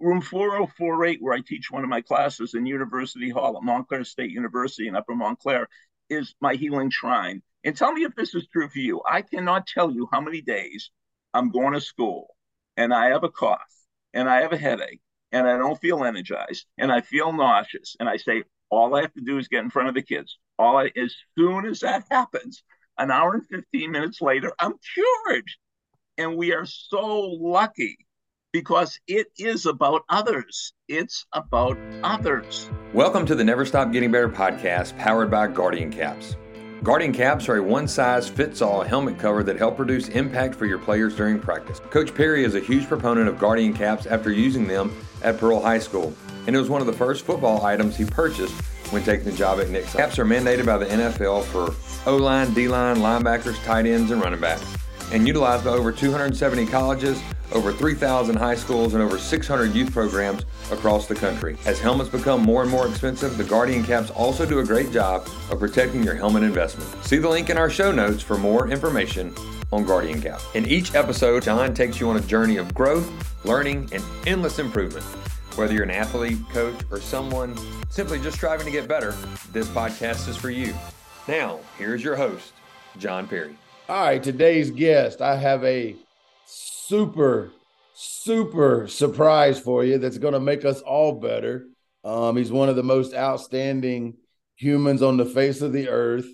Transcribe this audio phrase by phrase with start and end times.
[0.00, 4.30] room 4048, where I teach one of my classes in University Hall at Montclair State
[4.30, 5.68] University in Upper Montclair,
[6.10, 7.42] is my healing shrine.
[7.64, 9.02] And tell me if this is true for you.
[9.08, 10.90] I cannot tell you how many days
[11.34, 12.36] I'm going to school
[12.76, 13.60] and I have a cough
[14.14, 15.00] and I have a headache
[15.32, 17.96] and I don't feel energized and I feel nauseous.
[17.98, 20.38] And I say, all I have to do is get in front of the kids.
[20.58, 22.62] All I, as soon as that happens,
[22.98, 25.48] an hour and 15 minutes later, I'm cured.
[26.18, 28.05] And we are so lucky
[28.56, 30.72] because it is about others.
[30.88, 32.70] It's about others.
[32.94, 36.36] Welcome to the Never Stop Getting Better podcast powered by Guardian Caps.
[36.82, 40.64] Guardian caps are a one size fits all helmet cover that help reduce impact for
[40.64, 41.80] your players during practice.
[41.90, 45.78] Coach Perry is a huge proponent of Guardian caps after using them at Pearl High
[45.78, 46.14] School,
[46.46, 48.58] and it was one of the first football items he purchased
[48.90, 49.84] when taking the job at Nick.
[49.84, 51.74] Caps are mandated by the NFL for
[52.10, 54.64] O line, D line, linebackers, tight ends, and running backs,
[55.12, 57.20] and utilized by over 270 colleges,
[57.52, 61.56] over 3,000 high schools, and over 600 youth programs across the country.
[61.64, 65.28] As helmets become more and more expensive, the Guardian caps also do a great job
[65.50, 66.88] of protecting your helmet investment.
[67.04, 69.34] See the link in our show notes for more information
[69.72, 70.40] on Guardian Cap.
[70.54, 73.10] In each episode, John takes you on a journey of growth,
[73.44, 75.04] learning, and endless improvement.
[75.56, 77.56] Whether you're an athlete, coach, or someone
[77.88, 79.12] simply just striving to get better,
[79.52, 80.74] this podcast is for you.
[81.26, 82.52] Now, here's your host,
[82.98, 83.56] John Perry.
[83.88, 85.96] All right, today's guest, I have a
[86.86, 87.50] super,
[87.94, 91.66] super surprise for you that's going to make us all better.
[92.04, 94.14] Um, he's one of the most outstanding
[94.54, 96.26] humans on the face of the earth,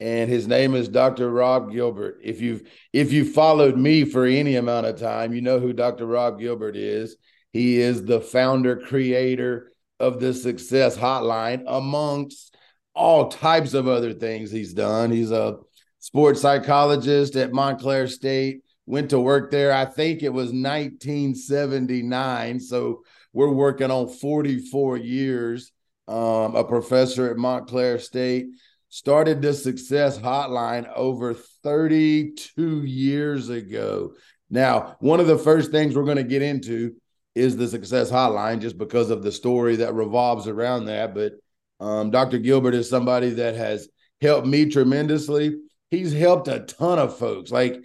[0.00, 1.30] and his name is Dr.
[1.30, 2.20] Rob Gilbert.
[2.22, 6.06] If you've if you followed me for any amount of time, you know who Dr.
[6.06, 7.16] Rob Gilbert is.
[7.52, 12.56] He is the founder, creator of the Success Hotline, amongst
[12.94, 15.10] all types of other things he's done.
[15.10, 15.56] He's a
[15.98, 19.72] sports psychologist at Montclair State went to work there.
[19.72, 22.60] I think it was 1979.
[22.60, 23.02] So
[23.34, 25.70] we're working on 44 years.
[26.08, 28.46] Um, a professor at Montclair State
[28.88, 34.14] started the Success Hotline over 32 years ago.
[34.48, 36.94] Now, one of the first things we're going to get into
[37.34, 41.14] is the Success Hotline, just because of the story that revolves around that.
[41.14, 41.34] But
[41.78, 42.38] um, Dr.
[42.38, 43.90] Gilbert is somebody that has
[44.22, 45.58] helped me tremendously.
[45.90, 47.50] He's helped a ton of folks.
[47.50, 47.82] Like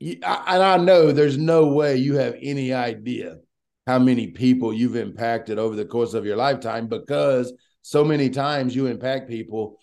[0.00, 3.38] and I know there's no way you have any idea
[3.86, 7.52] how many people you've impacted over the course of your lifetime because
[7.82, 9.78] so many times you impact people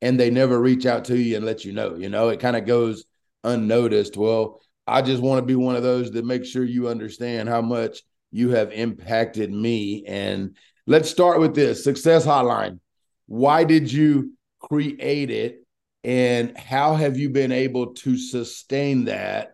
[0.00, 1.94] and they never reach out to you and let you know.
[1.94, 3.04] You know, it kind of goes
[3.44, 4.16] unnoticed.
[4.16, 7.62] Well, I just want to be one of those that make sure you understand how
[7.62, 10.04] much you have impacted me.
[10.06, 10.56] And
[10.86, 12.80] let's start with this success hotline.
[13.26, 15.64] Why did you create it?
[16.04, 19.51] And how have you been able to sustain that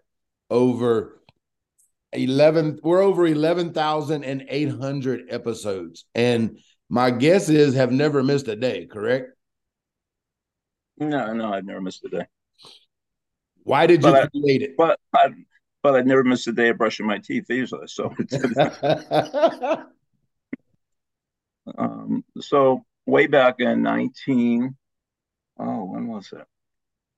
[0.50, 1.20] over
[2.12, 9.32] 11 we're over 11,800 episodes and my guess is have never missed a day, correct?
[10.98, 12.26] No, no, I've never missed a day.
[13.62, 14.76] Why did you but create I, it?
[14.76, 15.28] But I,
[15.82, 17.86] but I never missed a day of brushing my teeth either.
[17.86, 18.14] So,
[21.78, 24.74] um, so way back in 19,
[25.58, 26.46] oh, when was it?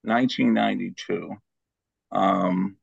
[0.03, 1.37] 1992.
[2.12, 2.77] Um,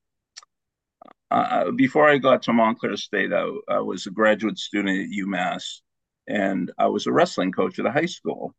[1.29, 5.81] uh, before I got to Montclair State, I, I, was a graduate student at UMass,
[6.27, 8.55] and I was a wrestling coach at a high school.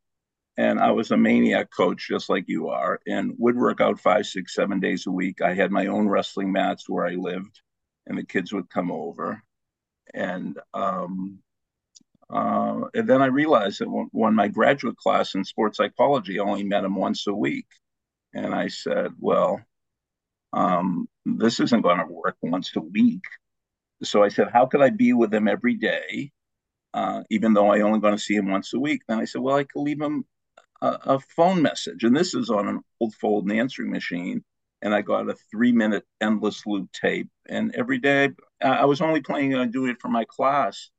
[0.58, 4.26] And I was a maniac coach, just like you are, and would work out five,
[4.26, 5.40] six, seven days a week.
[5.40, 7.60] I had my own wrestling mats where I lived,
[8.06, 9.40] and the kids would come over.
[10.12, 11.38] And um,
[12.30, 16.42] uh, and then I realized that when, when my graduate class in sports psychology, I
[16.42, 17.66] only met them once a week.
[18.34, 19.60] And I said, well,
[20.52, 23.22] um, this isn't going to work once a week.
[24.02, 26.30] So I said, how could I be with him every day,
[26.94, 29.02] uh, even though I only going to see him once a week?
[29.08, 30.24] Then I said, well, I could leave him
[30.80, 32.04] a, a phone message.
[32.04, 34.44] And this is on an old fold answering machine.
[34.80, 37.28] And I got a three minute endless loop tape.
[37.48, 38.30] And every day
[38.62, 40.90] I was only planning on doing it for my class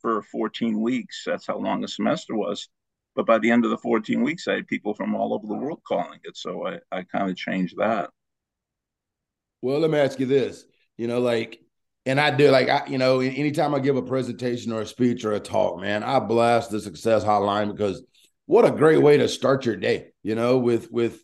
[0.00, 1.24] for 14 weeks.
[1.26, 2.68] That's how long the semester was.
[3.16, 5.54] But by the end of the 14 weeks, I had people from all over the
[5.54, 6.36] world calling it.
[6.36, 8.10] So I, I kind of changed that.
[9.64, 10.62] Well, let me ask you this.
[10.98, 11.58] You know, like,
[12.04, 15.24] and I do like I, you know, anytime I give a presentation or a speech
[15.24, 18.02] or a talk, man, I blast the success hotline because
[18.44, 21.18] what a great way to start your day, you know, with with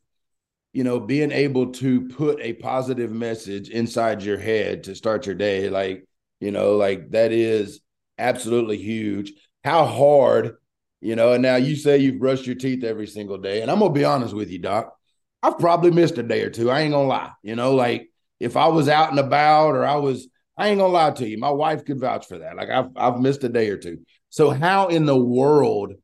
[0.72, 5.34] you know, being able to put a positive message inside your head to start your
[5.34, 5.69] day.
[5.69, 6.06] Like,
[6.40, 7.81] you know, like that is
[8.16, 9.34] absolutely huge.
[9.64, 10.54] How hard,
[11.02, 13.60] you know, and now you say you've brushed your teeth every single day.
[13.60, 14.96] And I'm gonna be honest with you, Doc.
[15.42, 16.70] I've probably missed a day or two.
[16.70, 18.06] I ain't gonna lie, you know, like
[18.40, 21.38] if I was out and about or I was I ain't gonna lie to you.
[21.38, 22.56] My wife could vouch for that.
[22.56, 24.04] Like I've I've missed a day or two.
[24.31, 25.94] So how in the world,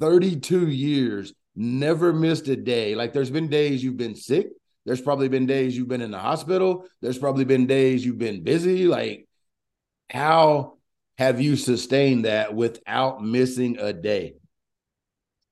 [0.00, 2.94] 32 years, never missed a day?
[2.94, 4.48] Like there's been days you've been sick.
[4.84, 6.86] There's probably been days you've been in the hospital.
[7.02, 8.86] There's probably been days you've been busy.
[8.86, 9.26] Like,
[10.08, 10.78] how
[11.18, 14.34] have you sustained that without missing a day?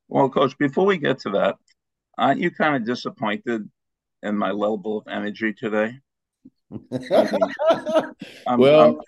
[0.08, 1.56] Well, coach, before we get to that,
[2.16, 3.68] aren't you kind of disappointed
[4.24, 6.00] in my level of energy today?
[8.46, 9.00] I'm, well, I'm,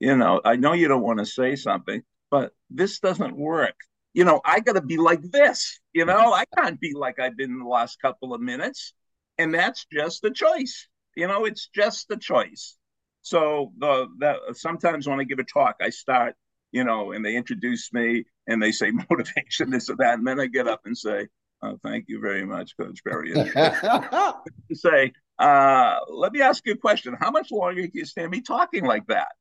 [0.00, 3.76] you know, I know you don't want to say something, but this doesn't work.
[4.14, 5.80] You know, I got to be like this.
[5.94, 8.92] You know, I can't be like I've been in the last couple of minutes,
[9.38, 10.88] and that's just a choice.
[11.16, 12.76] You know, it's just a choice.
[13.22, 16.34] So the that sometimes when I give a talk, I start,
[16.72, 20.40] you know, and they introduce me and they say motivation, this or that, and then
[20.40, 21.28] I get up and say,
[21.62, 23.32] oh, "Thank you very much, Coach Perry."
[24.72, 27.16] say, uh, "Let me ask you a question.
[27.18, 29.32] How much longer can you stand me talking like that?"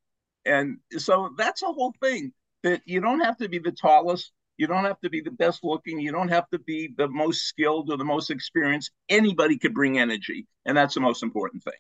[0.46, 2.34] And so that's a whole thing
[2.64, 5.64] that you don't have to be the tallest, you don't have to be the best
[5.64, 8.92] looking, you don't have to be the most skilled or the most experienced.
[9.10, 11.74] Anybody could bring energy, and that's the most important thing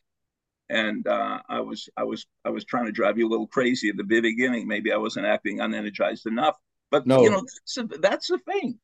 [0.71, 3.89] and uh, I was I was I was trying to drive you a little crazy
[3.89, 4.67] at the beginning.
[4.67, 6.55] Maybe I wasn't acting unenergized enough,
[6.89, 7.21] but no.
[7.21, 8.79] you know that's, a, that's the thing.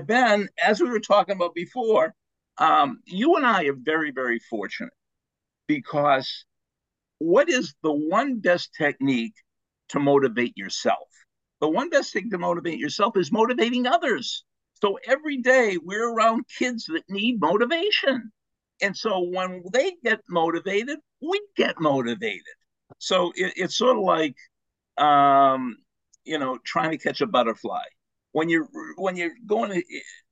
[0.00, 2.14] Ben, as we were talking about before,
[2.58, 4.92] um, you and I are very very fortunate
[5.66, 6.44] because
[7.18, 9.34] what is the one best technique
[9.90, 11.08] to motivate yourself?
[11.60, 14.44] The one best thing to motivate yourself is motivating others.
[14.82, 18.32] So every day we're around kids that need motivation.
[18.80, 22.42] And so when they get motivated, we get motivated.
[22.98, 24.34] So it, it's sort of like,
[24.98, 25.76] um,
[26.24, 27.84] you know, trying to catch a butterfly.
[28.32, 29.82] When you're when you're going to,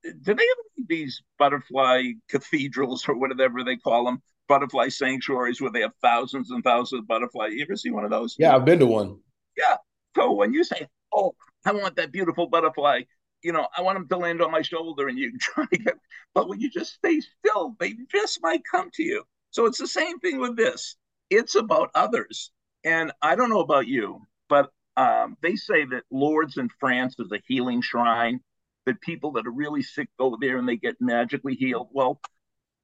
[0.05, 5.82] do they have these butterfly cathedrals or whatever they call them, butterfly sanctuaries where they
[5.82, 7.52] have thousands and thousands of butterflies?
[7.52, 8.37] You ever see one of those?
[8.38, 9.19] Yeah, I've been to one.
[9.56, 9.76] Yeah.
[10.17, 13.02] So when you say, "Oh, I want that beautiful butterfly,"
[13.43, 15.94] you know, I want them to land on my shoulder, and you try to get.
[16.35, 19.25] But when you just stay still, they just might come to you.
[19.50, 20.97] So it's the same thing with this.
[21.29, 22.50] It's about others.
[22.85, 24.70] And I don't know about you, but
[25.00, 28.41] um, they say that Lourdes in France is a healing shrine,
[28.85, 31.88] that people that are really sick go there and they get magically healed.
[31.93, 32.20] Well,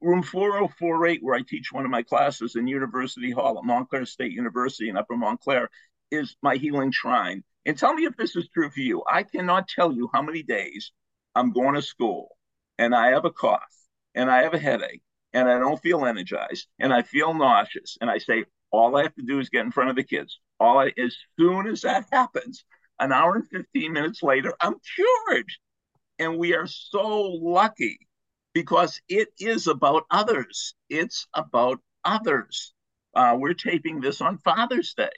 [0.01, 4.33] room 4048, where I teach one of my classes in University Hall at Montclair State
[4.33, 5.69] University in Upper Montclair,
[6.11, 7.45] is my healing shrine.
[7.67, 9.03] And tell me if this is true for you.
[9.11, 10.93] I cannot tell you how many days
[11.35, 12.35] I'm going to school
[12.79, 13.61] and I have a cough
[14.15, 15.03] and I have a headache
[15.35, 17.99] and I don't feel energized and I feel nauseous.
[18.01, 20.41] And I say, all I have to do is get in front of the kids.
[20.61, 22.65] All I, as soon as that happens,
[22.99, 25.49] an hour and 15 minutes later, I'm cured.
[26.19, 27.99] And we are so lucky
[28.55, 30.75] because it is about others.
[30.89, 32.73] It's about others.
[33.15, 35.11] Uh, we're taping this on Father's Day.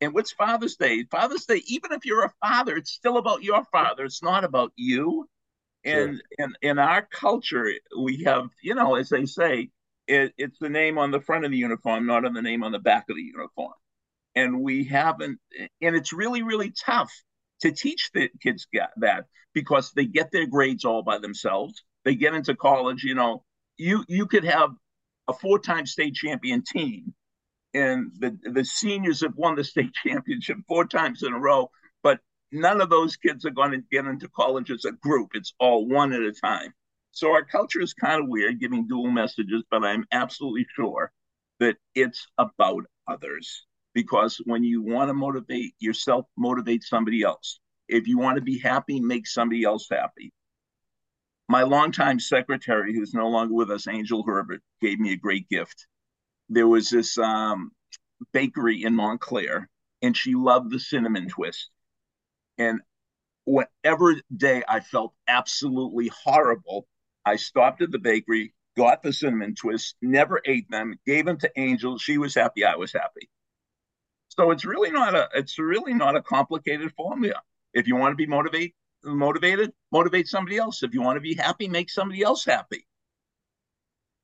[0.00, 1.04] And what's Father's Day?
[1.10, 4.04] Father's Day, even if you're a father, it's still about your father.
[4.04, 5.28] It's not about you.
[5.84, 9.70] And in, in our culture, we have, you know, as they say,
[10.06, 12.72] it, it's the name on the front of the uniform, not on the name on
[12.72, 13.72] the back of the uniform.
[14.34, 15.38] And we haven't,
[15.80, 17.12] and it's really, really tough
[17.60, 18.66] to teach the kids
[18.96, 19.24] that
[19.54, 21.82] because they get their grades all by themselves.
[22.04, 23.44] They get into college, you know,
[23.76, 24.70] you you could have
[25.28, 27.14] a four-time state champion team,
[27.72, 31.70] and the the seniors have won the state championship four times in a row,
[32.02, 32.20] but
[32.52, 35.30] none of those kids are going to get into college as a group.
[35.34, 36.74] It's all one at a time.
[37.14, 41.12] So our culture is kind of weird, giving dual messages, but I'm absolutely sure
[41.60, 43.66] that it's about others.
[43.94, 47.60] Because when you want to motivate yourself, motivate somebody else.
[47.88, 50.32] If you want to be happy, make somebody else happy.
[51.48, 55.86] My longtime secretary, who's no longer with us, Angel Herbert, gave me a great gift.
[56.48, 57.70] There was this um,
[58.32, 59.68] bakery in Montclair,
[60.02, 61.70] and she loved the cinnamon twist.
[62.58, 62.80] And
[63.44, 66.88] whatever day I felt absolutely horrible,
[67.24, 71.50] I stopped at the bakery, got the cinnamon twists, never ate them, gave them to
[71.56, 71.98] Angel.
[71.98, 73.30] She was happy, I was happy.
[74.28, 77.40] So it's really not a it's really not a complicated formula.
[77.72, 80.82] If you want to be motivate, motivated, motivate somebody else.
[80.82, 82.86] If you want to be happy, make somebody else happy.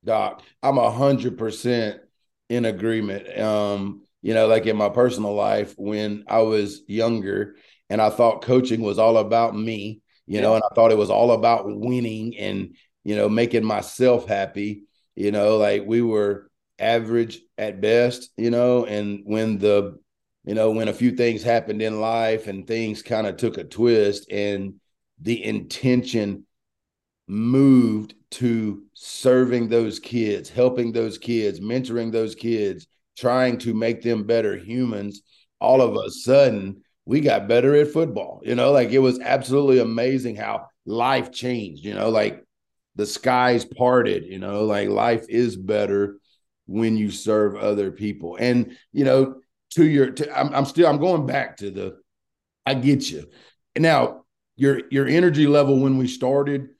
[0.04, 2.00] Doc, I'm a hundred percent
[2.48, 3.38] in agreement.
[3.38, 7.56] Um, you know, like in my personal life, when I was younger
[7.88, 10.40] and I thought coaching was all about me, you yeah.
[10.42, 12.76] know, and I thought it was all about winning and,
[13.10, 14.84] you know, making myself happy,
[15.16, 16.48] you know, like we were
[16.78, 19.98] average at best, you know, and when the,
[20.44, 23.64] you know, when a few things happened in life and things kind of took a
[23.64, 24.74] twist and
[25.20, 26.46] the intention
[27.26, 32.86] moved to serving those kids, helping those kids, mentoring those kids,
[33.18, 35.22] trying to make them better humans,
[35.60, 38.40] all of a sudden we got better at football.
[38.44, 42.44] You know, like it was absolutely amazing how life changed, you know, like
[42.96, 46.18] the skies parted, you know, like life is better
[46.66, 48.36] when you serve other people.
[48.36, 51.98] And, you know, to your, to, I'm, I'm still, I'm going back to the,
[52.66, 53.26] I get you.
[53.78, 54.24] Now,
[54.56, 56.70] your, your energy level when we started,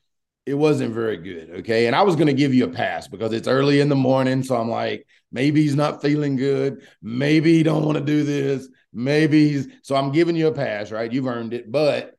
[0.47, 1.50] it wasn't very good.
[1.61, 1.87] Okay.
[1.87, 4.43] And I was going to give you a pass because it's early in the morning.
[4.43, 6.87] So I'm like, maybe he's not feeling good.
[7.02, 8.69] Maybe he don't want to do this.
[8.93, 11.12] Maybe he's, so I'm giving you a pass, right?
[11.12, 11.71] You've earned it.
[11.71, 12.17] But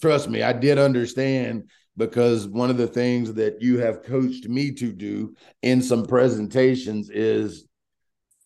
[0.00, 4.72] trust me, I did understand because one of the things that you have coached me
[4.72, 7.66] to do in some presentations is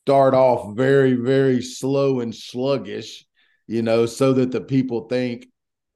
[0.03, 3.25] start off very, very slow and sluggish,
[3.67, 5.47] you know, so that the people think,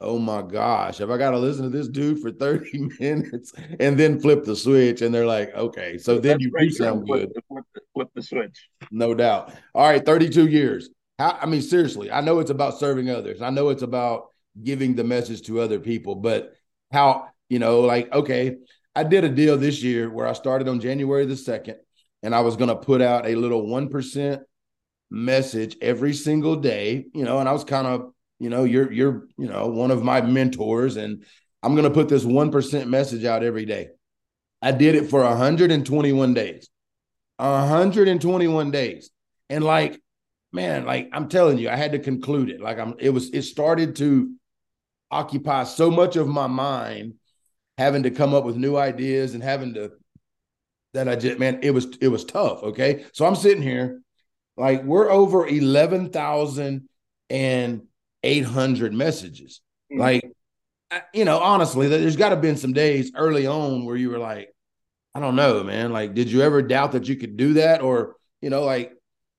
[0.00, 3.99] oh my gosh, have I got to listen to this dude for 30 minutes and
[3.99, 5.02] then flip the switch?
[5.02, 7.30] And they're like, okay, so then That's you do sound good.
[7.33, 8.69] Flip, flip, flip the switch.
[8.90, 9.52] No doubt.
[9.75, 10.88] All right, 32 years.
[11.19, 13.42] How, I mean, seriously, I know it's about serving others.
[13.42, 14.28] I know it's about
[14.62, 16.54] giving the message to other people, but
[16.90, 18.57] how you know, like, okay,
[18.95, 21.75] I did a deal this year where I started on January the 2nd
[22.23, 24.40] and I was going to put out a little 1%
[25.11, 29.26] message every single day, you know, and I was kind of, you know, you're, you're,
[29.37, 31.25] you know, one of my mentors and
[31.62, 33.88] I'm going to put this 1% message out every day.
[34.62, 36.69] I did it for 121 days.
[37.37, 39.11] 121 days.
[39.49, 40.00] And like,
[40.52, 42.61] man, like I'm telling you, I had to conclude it.
[42.61, 44.33] Like I'm, it was, it started to
[45.11, 47.14] occupy so much of my mind
[47.81, 49.93] having to come up with new ideas and having to
[50.93, 52.63] that I just man, it was it was tough.
[52.63, 53.07] Okay.
[53.15, 54.03] So I'm sitting here,
[54.59, 56.91] like we're over eleven thousand
[57.31, 57.85] and
[58.23, 59.63] eight hundred messages.
[59.91, 60.01] Mm-hmm.
[60.01, 60.31] Like,
[61.15, 64.55] you know, honestly, there's got to been some days early on where you were like,
[65.15, 65.91] I don't know, man.
[65.91, 67.81] Like, did you ever doubt that you could do that?
[67.81, 68.93] Or, you know, like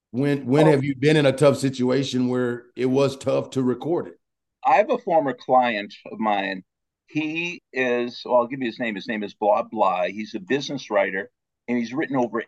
[0.09, 0.71] when when oh.
[0.71, 4.19] have you been in a tough situation where it was tough to record it?
[4.65, 6.63] I have a former client of mine
[7.11, 8.95] he is, well, I'll give you his name.
[8.95, 10.05] His name is Blah Blah.
[10.05, 11.29] He's a business writer,
[11.67, 12.43] and he's written over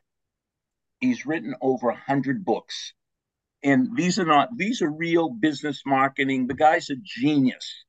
[1.00, 2.93] he's written over a hundred books.
[3.63, 6.48] And these are not these are real business marketing.
[6.48, 7.86] The guy's a genius.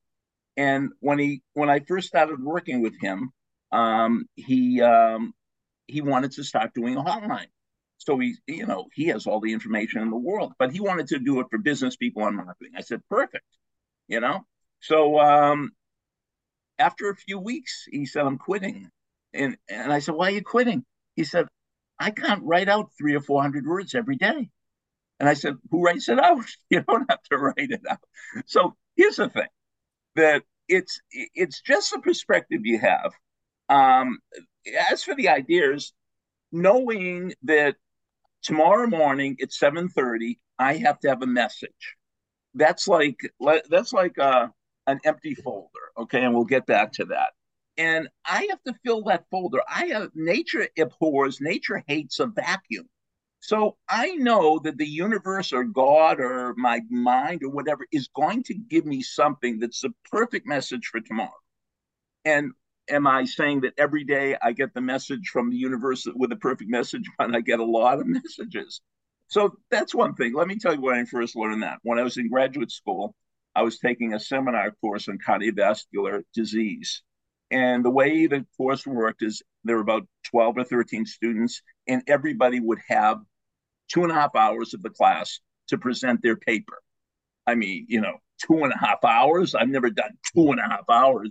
[0.56, 3.30] And when he when I first started working with him,
[3.72, 5.32] um, he um,
[5.86, 7.48] he wanted to start doing a hotline.
[7.98, 11.08] So he, you know, he has all the information in the world, but he wanted
[11.08, 12.72] to do it for business people on marketing.
[12.76, 13.46] I said, perfect,
[14.08, 14.40] you know.
[14.80, 15.70] So um,
[16.78, 18.90] after a few weeks, he said, I'm quitting.
[19.32, 20.84] And, and I said, Why are you quitting?
[21.16, 21.46] He said,
[21.98, 24.50] I can't write out three or 400 words every day.
[25.20, 26.44] And I said, Who writes it out?
[26.70, 28.00] You don't have to write it out.
[28.46, 29.48] So here's the thing
[30.16, 33.12] that it's it's just the perspective you have.
[33.68, 34.18] Um,
[34.90, 35.92] as for the ideas,
[36.52, 37.76] knowing that
[38.42, 41.96] tomorrow morning at 7:30, I have to have a message.
[42.54, 43.18] That's like
[43.68, 44.48] that's like uh,
[44.86, 45.83] an empty folder.
[45.96, 47.32] Okay, and we'll get back to that.
[47.76, 49.60] And I have to fill that folder.
[49.68, 52.88] I have nature abhors, nature hates a vacuum.
[53.40, 58.42] So I know that the universe or God or my mind or whatever is going
[58.44, 61.30] to give me something that's the perfect message for tomorrow.
[62.24, 62.52] And
[62.88, 66.36] am I saying that every day I get the message from the universe with a
[66.36, 68.80] perfect message, but I get a lot of messages?
[69.26, 70.32] So that's one thing.
[70.32, 71.80] Let me tell you when I first learned that.
[71.82, 73.14] When I was in graduate school,
[73.54, 77.02] I was taking a seminar course on cardiovascular disease.
[77.50, 82.02] And the way the course worked is there were about 12 or 13 students, and
[82.08, 83.18] everybody would have
[83.88, 86.78] two and a half hours of the class to present their paper.
[87.46, 89.54] I mean, you know, two and a half hours.
[89.54, 91.30] I've never done two and a half hours.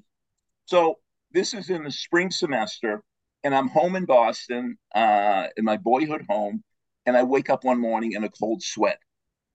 [0.66, 1.00] So
[1.32, 3.04] this is in the spring semester,
[3.44, 6.64] and I'm home in Boston, uh, in my boyhood home,
[7.06, 9.00] and I wake up one morning in a cold sweat.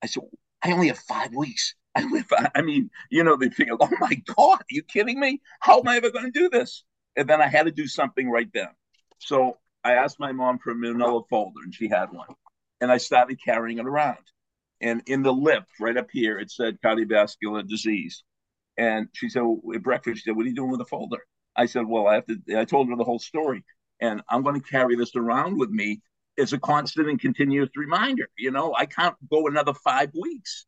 [0.02, 0.24] I said,
[0.62, 1.74] I only have five weeks.
[2.54, 5.40] I mean, you know, they think, oh my God, are you kidding me?
[5.60, 6.84] How am I ever going to do this?
[7.16, 8.68] And then I had to do something right then.
[9.18, 12.28] So I asked my mom for a manila folder and she had one.
[12.80, 14.18] And I started carrying it around.
[14.80, 18.22] And in the lip, right up here, it said cardiovascular disease.
[18.76, 21.26] And she said, well, at breakfast, she said, what are you doing with the folder?
[21.56, 23.64] I said, well, I have to, I told her the whole story.
[24.00, 26.00] And I'm going to carry this around with me
[26.38, 28.28] as a constant and continuous reminder.
[28.38, 30.66] You know, I can't go another five weeks.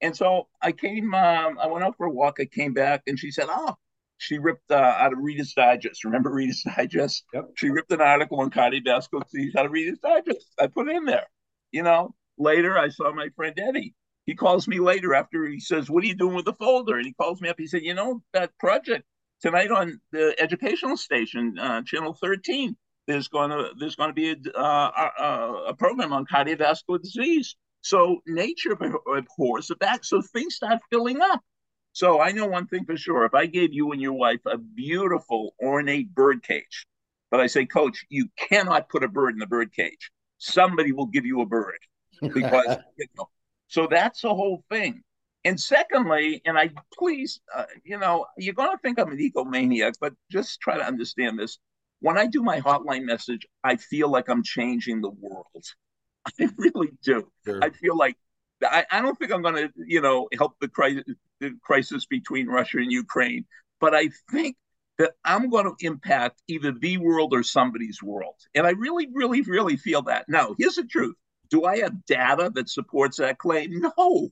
[0.00, 2.36] And so I came, um, I went out for a walk.
[2.40, 3.74] I came back and she said, Oh,
[4.18, 6.04] she ripped uh, out of Reader's Digest.
[6.04, 7.24] Remember Reader's Digest?
[7.32, 7.50] Yep.
[7.56, 10.54] She ripped an article on cardiovascular disease out of Reader's Digest.
[10.58, 11.26] I put it in there.
[11.72, 13.94] You know, later I saw my friend Eddie.
[14.26, 16.96] He calls me later after he says, What are you doing with the folder?
[16.96, 17.56] And he calls me up.
[17.58, 19.04] He said, You know, that project
[19.40, 22.76] tonight on the educational station, uh, channel 13,
[23.06, 27.54] there's going to there's going to be a, uh, a, a program on cardiovascular disease.
[27.86, 30.04] So nature abhors the back.
[30.04, 31.40] So things start filling up.
[31.92, 33.24] So I know one thing for sure.
[33.24, 36.84] If I gave you and your wife a beautiful ornate bird cage,
[37.30, 40.10] but I say, Coach, you cannot put a bird in the bird cage.
[40.38, 41.78] Somebody will give you a bird
[42.20, 43.28] because you know.
[43.68, 45.04] So that's the whole thing.
[45.44, 49.92] And secondly, and I please, uh, you know, you're going to think I'm an egomaniac,
[50.00, 51.60] but just try to understand this.
[52.00, 55.64] When I do my hotline message, I feel like I'm changing the world.
[56.40, 57.30] I really do.
[57.44, 57.60] Sure.
[57.62, 58.16] I feel like
[58.62, 61.04] I, I don't think I'm going to, you know, help the crisis,
[61.40, 63.44] the crisis between Russia and Ukraine,
[63.80, 64.56] but I think
[64.98, 68.36] that I'm going to impact either the world or somebody's world.
[68.54, 70.26] And I really, really, really feel that.
[70.28, 71.14] Now, here's the truth.
[71.50, 73.80] Do I have data that supports that claim?
[73.80, 74.30] No,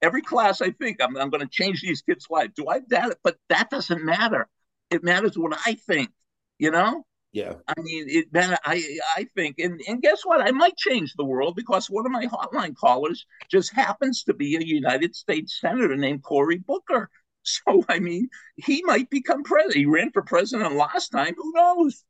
[0.00, 2.52] every class I think I'm, I'm going to change these kids' lives.
[2.54, 3.18] Do I that?
[3.24, 4.48] But that doesn't matter.
[4.90, 6.10] It matters what I think.
[6.58, 7.04] You know.
[7.32, 7.54] Yeah.
[7.66, 8.82] I mean, it man, I
[9.16, 10.40] I think, and and guess what?
[10.40, 14.56] I might change the world because one of my hotline callers just happens to be
[14.56, 17.10] a United States senator named Cory Booker.
[17.44, 19.76] So I mean, he might become president.
[19.76, 21.34] He ran for president last time.
[21.34, 22.04] Who knows?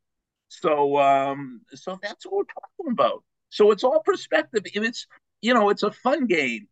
[0.49, 3.23] So um, so that's what we're talking about.
[3.51, 4.65] So it's all perspective.
[4.75, 5.07] And it's
[5.41, 6.67] you know, it's a fun game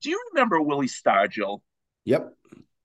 [0.00, 1.60] do you remember Willie Stargell?
[2.04, 2.34] Yep.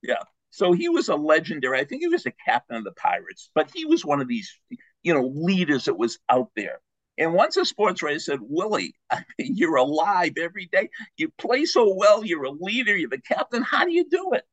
[0.02, 0.24] Yeah.
[0.50, 1.80] So he was a legendary.
[1.80, 4.56] I think he was the captain of the Pirates, but he was one of these,
[5.04, 6.80] you know, leaders that was out there.
[7.18, 10.90] And once a sports writer said, Willie, I mean, you're alive every day.
[11.18, 12.26] You play so well.
[12.26, 12.96] You're a leader.
[12.96, 13.62] You're the captain.
[13.62, 14.44] How do you do it?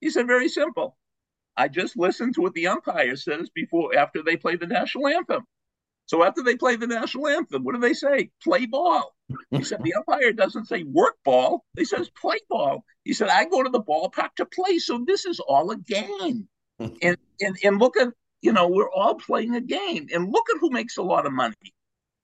[0.00, 0.96] He said, very simple.
[1.56, 5.46] I just listen to what the umpire says before, after they play the national anthem.
[6.06, 8.30] So after they play the national anthem, what do they say?
[8.42, 9.14] Play ball.
[9.50, 11.64] He said the umpire doesn't say work ball.
[11.76, 12.84] He says play ball.
[13.04, 14.78] He said I go to the ballpark to play.
[14.78, 16.48] So this is all a game.
[16.78, 18.08] and and and look at
[18.42, 20.08] you know we're all playing a game.
[20.12, 21.54] And look at who makes a lot of money.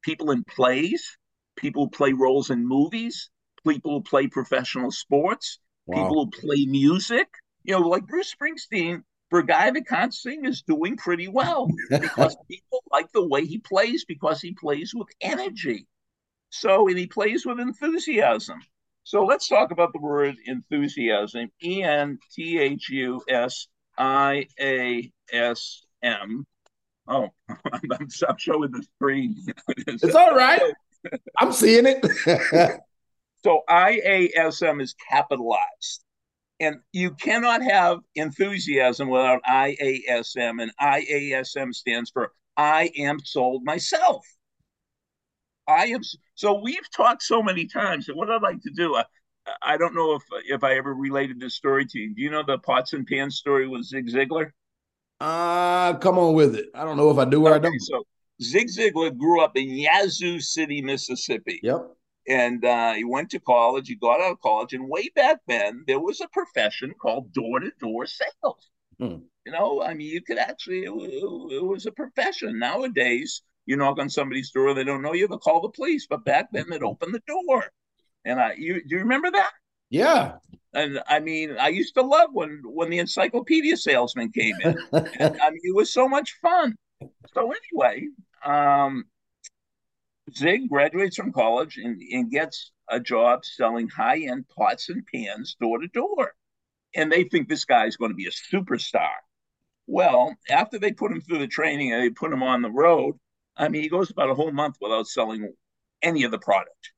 [0.02, 1.16] People in plays,
[1.56, 3.30] people who play roles in movies,
[3.66, 6.02] people who play professional sports, wow.
[6.02, 7.28] people who play music.
[7.62, 11.68] You know, like Bruce Springsteen for a guy that can't sing is doing pretty well
[11.90, 15.86] because people like the way he plays because he plays with energy.
[16.50, 18.58] So, and he plays with enthusiasm.
[19.04, 21.50] So let's talk about the word enthusiasm.
[21.62, 26.46] E N T H U S I A S M.
[27.06, 29.36] Oh, I'm, I'm showing the screen.
[29.78, 30.60] it's all right.
[31.36, 32.04] I'm seeing it.
[33.44, 36.04] so IASM is capitalized.
[36.60, 44.26] And you cannot have enthusiasm without IASM, and IASM stands for I am sold myself.
[45.68, 46.00] I am
[46.34, 49.04] so we've talked so many times that what I'd like to do, I,
[49.62, 52.14] I don't know if if I ever related this story to you.
[52.14, 54.50] Do you know the pots and pans story with Zig Ziglar?
[55.20, 56.66] Uh come on with it.
[56.74, 57.80] I don't know if I do or okay, I don't.
[57.80, 58.04] So
[58.40, 61.60] Zig Ziglar grew up in Yazoo City, Mississippi.
[61.62, 61.88] Yep
[62.28, 63.88] and uh, he went to college.
[63.88, 67.60] He got out of college, and way back then there was a profession called door
[67.60, 68.70] to door sales.
[68.98, 69.22] Hmm.
[69.46, 72.58] You know, I mean, you could actually it, it, was a profession.
[72.58, 76.06] Nowadays, you knock on somebody's door, they don't know you, they'll call the police.
[76.08, 77.64] But back then, they'd open the door.
[78.26, 79.50] And I, you, do you remember that?
[79.88, 80.34] Yeah.
[80.74, 84.78] And I mean, I used to love when when the encyclopedia salesman came in.
[84.92, 86.76] and, I mean, it was so much fun.
[87.32, 88.06] So anyway,
[88.44, 89.04] um,
[90.36, 95.56] Zig graduates from college and, and gets a job selling high end pots and pans
[95.60, 96.34] door to door.
[96.94, 99.12] And they think this guy is going to be a superstar.
[99.86, 103.16] Well, after they put him through the training and they put him on the road,
[103.56, 105.52] I mean, he goes about a whole month without selling
[106.02, 106.92] any of the product.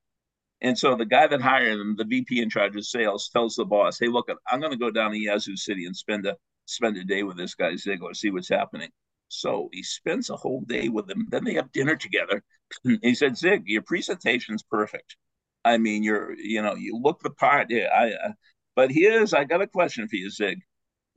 [0.62, 3.64] And so the guy that hired him, the VP in charge of sales, tells the
[3.64, 6.96] boss, "Hey, look, I'm going to go down to Yazoo City and spend a spend
[6.98, 8.90] a day with this guy Ziglar, see what's happening."
[9.30, 11.28] So he spends a whole day with him.
[11.30, 12.42] Then they have dinner together.
[13.02, 15.16] he said, Zig, your presentation's perfect.
[15.64, 17.70] I mean, you're, you know, you look the part.
[17.70, 18.32] Yeah, I, uh,
[18.74, 20.60] but here's, I got a question for you, Zig.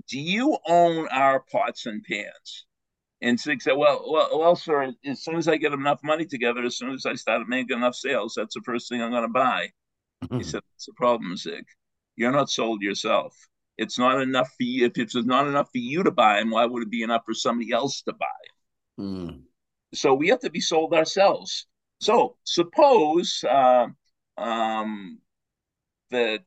[0.08, 2.66] Do you own our pots and pans?
[3.24, 6.62] And Zig said, well, well, well, sir, as soon as I get enough money together,
[6.64, 9.30] as soon as I start making enough sales, that's the first thing I'm going to
[9.30, 9.70] buy.
[10.30, 11.64] he said, that's the problem, Zig.
[12.18, 13.34] You're not sold yourself.
[13.78, 14.86] It's not enough for you.
[14.88, 17.34] If it's not enough for you to buy them, why would it be enough for
[17.34, 18.28] somebody else to buy
[19.00, 19.42] Mm.
[19.94, 21.66] So we have to be sold ourselves.
[22.00, 23.88] So suppose uh,
[24.38, 25.20] um,
[26.12, 26.44] that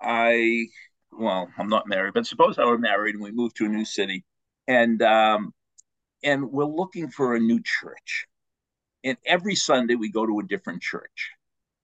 [0.00, 0.66] I,
[1.12, 3.84] well, I'm not married, but suppose I were married and we moved to a new
[3.84, 4.24] city,
[4.66, 5.52] and um,
[6.24, 8.26] and we're looking for a new church.
[9.04, 11.30] And every Sunday we go to a different church.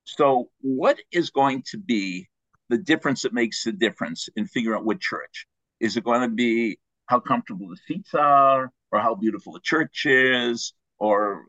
[0.05, 2.29] So what is going to be
[2.71, 5.47] the difference that makes the difference in figuring out what church.
[5.81, 10.07] Is it going to be how comfortable the seats are, or how beautiful the church
[10.07, 11.45] is, or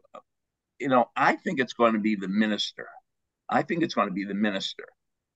[0.79, 2.87] you know, I think it's going to be the minister.
[3.47, 4.85] I think it's going to be the minister.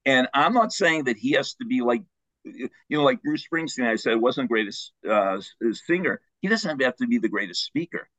[0.06, 2.02] And I'm not saying that he has to be like,
[2.44, 3.88] you know, like Bruce Springsteen.
[3.88, 5.40] I said wasn't the greatest uh,
[5.86, 6.20] singer.
[6.42, 8.10] He doesn't have to be the greatest speaker,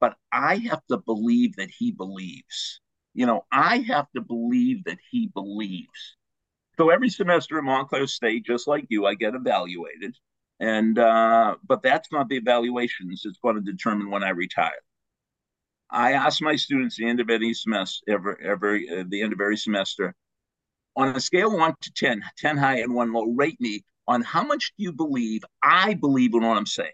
[0.00, 2.80] but I have to believe that he believes.
[3.14, 6.16] You know, I have to believe that he believes.
[6.76, 10.16] So every semester in Montclair State, just like you, I get evaluated,
[10.60, 13.22] and uh, but that's not the evaluations.
[13.24, 14.80] It's going to determine when I retire.
[15.90, 19.32] I ask my students at the end of any semester, every, every uh, the end
[19.32, 20.14] of every semester,
[20.96, 24.22] on a scale of one to 10, 10 high and one low, rate me on
[24.22, 26.90] how much do you believe I believe in what I'm saying?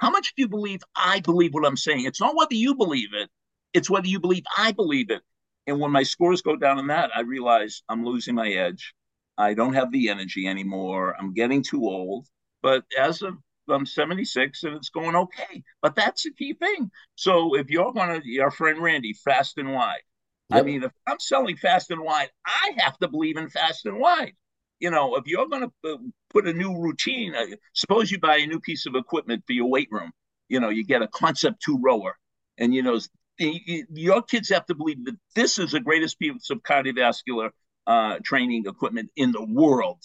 [0.00, 2.06] How much do you believe I believe what I'm saying?
[2.06, 3.28] It's not whether you believe it,
[3.74, 5.20] it's whether you believe I believe it.
[5.66, 8.94] And when my scores go down on that, I realize I'm losing my edge.
[9.36, 11.14] I don't have the energy anymore.
[11.18, 12.26] I'm getting too old.
[12.62, 13.34] But as of
[13.68, 15.62] I'm 76 and it's going okay.
[15.82, 16.90] But that's the key thing.
[17.14, 20.00] So if you're going to, your friend Randy, fast and wide.
[20.48, 20.58] Yep.
[20.58, 24.00] I mean, if I'm selling fast and wide, I have to believe in fast and
[24.00, 24.32] wide.
[24.80, 25.98] You know, if you're going to uh,
[26.30, 29.68] put a new routine, uh, suppose you buy a new piece of equipment for your
[29.68, 30.10] weight room.
[30.48, 32.16] You know, you get a concept two rower,
[32.58, 32.98] and you know,
[33.38, 37.50] your kids have to believe that this is the greatest piece of cardiovascular
[37.86, 40.02] uh, training equipment in the world.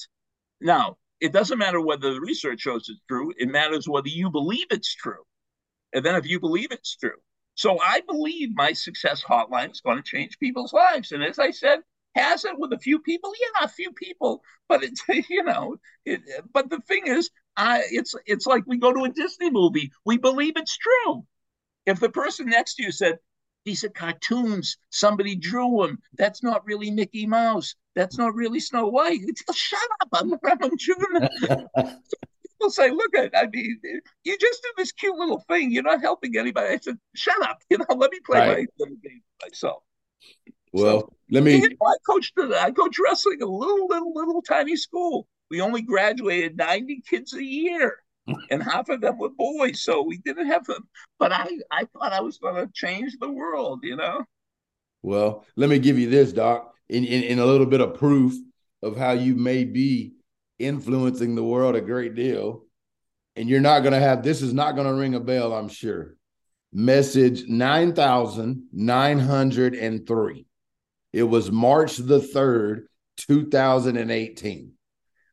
[0.61, 3.33] Now, it doesn't matter whether the research shows it's true.
[3.37, 5.23] It matters whether you believe it's true.
[5.93, 7.17] And then if you believe it's true.
[7.55, 11.13] So I believe my success hotline is going to change people's lives.
[11.13, 11.79] And as I said,
[12.15, 13.33] has it with a few people?
[13.39, 15.75] Yeah, a few people, but it's you know,
[16.05, 16.21] it,
[16.53, 20.17] but the thing is, I it's it's like we go to a Disney movie, we
[20.17, 21.25] believe it's true.
[21.85, 23.19] If the person next to you said,
[23.65, 24.77] these are cartoons.
[24.91, 25.99] Somebody drew them.
[26.17, 27.75] That's not really Mickey Mouse.
[27.95, 29.19] That's not really Snow White.
[29.23, 30.09] It's, oh, shut up.
[30.13, 31.27] I'm, I'm chewing.
[31.75, 33.79] People say, look at, I mean,
[34.23, 35.71] you just do this cute little thing.
[35.71, 36.75] You're not helping anybody.
[36.75, 37.59] I said, shut up.
[37.69, 38.49] You know, let me play right.
[38.49, 39.83] my little game myself.
[40.75, 41.63] Well, so, let me.
[41.63, 42.33] I coached.
[42.37, 45.27] I coached wrestling a little, little, little tiny school.
[45.49, 47.99] We only graduated 90 kids a year
[48.49, 50.87] and half of them were boys, so we didn't have them.
[51.19, 54.23] But I, I thought I was going to change the world, you know.
[55.03, 58.33] Well, let me give you this, Doc, in, in, in a little bit of proof
[58.81, 60.13] of how you may be
[60.57, 62.63] influencing the world a great deal.
[63.35, 65.67] And you're not going to have this is not going to ring a bell, I'm
[65.67, 66.15] sure.
[66.71, 70.45] Message 9903.
[71.15, 74.73] It was March the 3rd, 2018.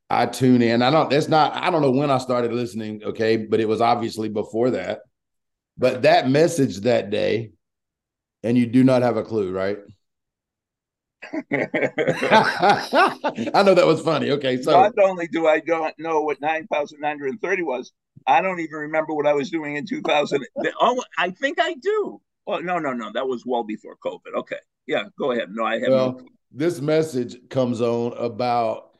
[0.09, 0.81] I tune in.
[0.81, 3.81] I don't, that's not, I don't know when I started listening, okay, but it was
[3.81, 5.01] obviously before that.
[5.77, 7.51] But that message that day,
[8.45, 9.79] and you do not have a clue, right?
[11.33, 11.40] I
[13.64, 14.31] know that was funny.
[14.31, 17.92] Okay, so not only do I don't know what nine thousand nine hundred thirty was,
[18.27, 20.45] I don't even remember what I was doing in two thousand.
[20.81, 22.21] oh, I think I do.
[22.47, 24.35] Oh no, no, no, that was well before COVID.
[24.37, 25.49] Okay, yeah, go ahead.
[25.51, 25.88] No, I have.
[25.88, 28.90] Well, no this message comes on about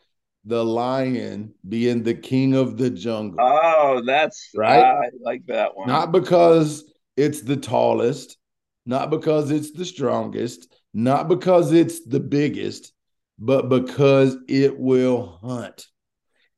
[0.45, 3.39] the lion being the king of the jungle.
[3.41, 4.83] Oh, that's right.
[4.85, 5.89] I like that one.
[5.89, 6.85] Not because
[7.17, 8.39] it's the tallest,
[8.87, 12.93] not because it's the strongest, not because it's the biggest,
[13.39, 15.87] but because it will hunt.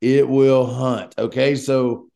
[0.01, 1.13] It will hunt.
[1.17, 1.55] Okay.
[1.55, 2.07] So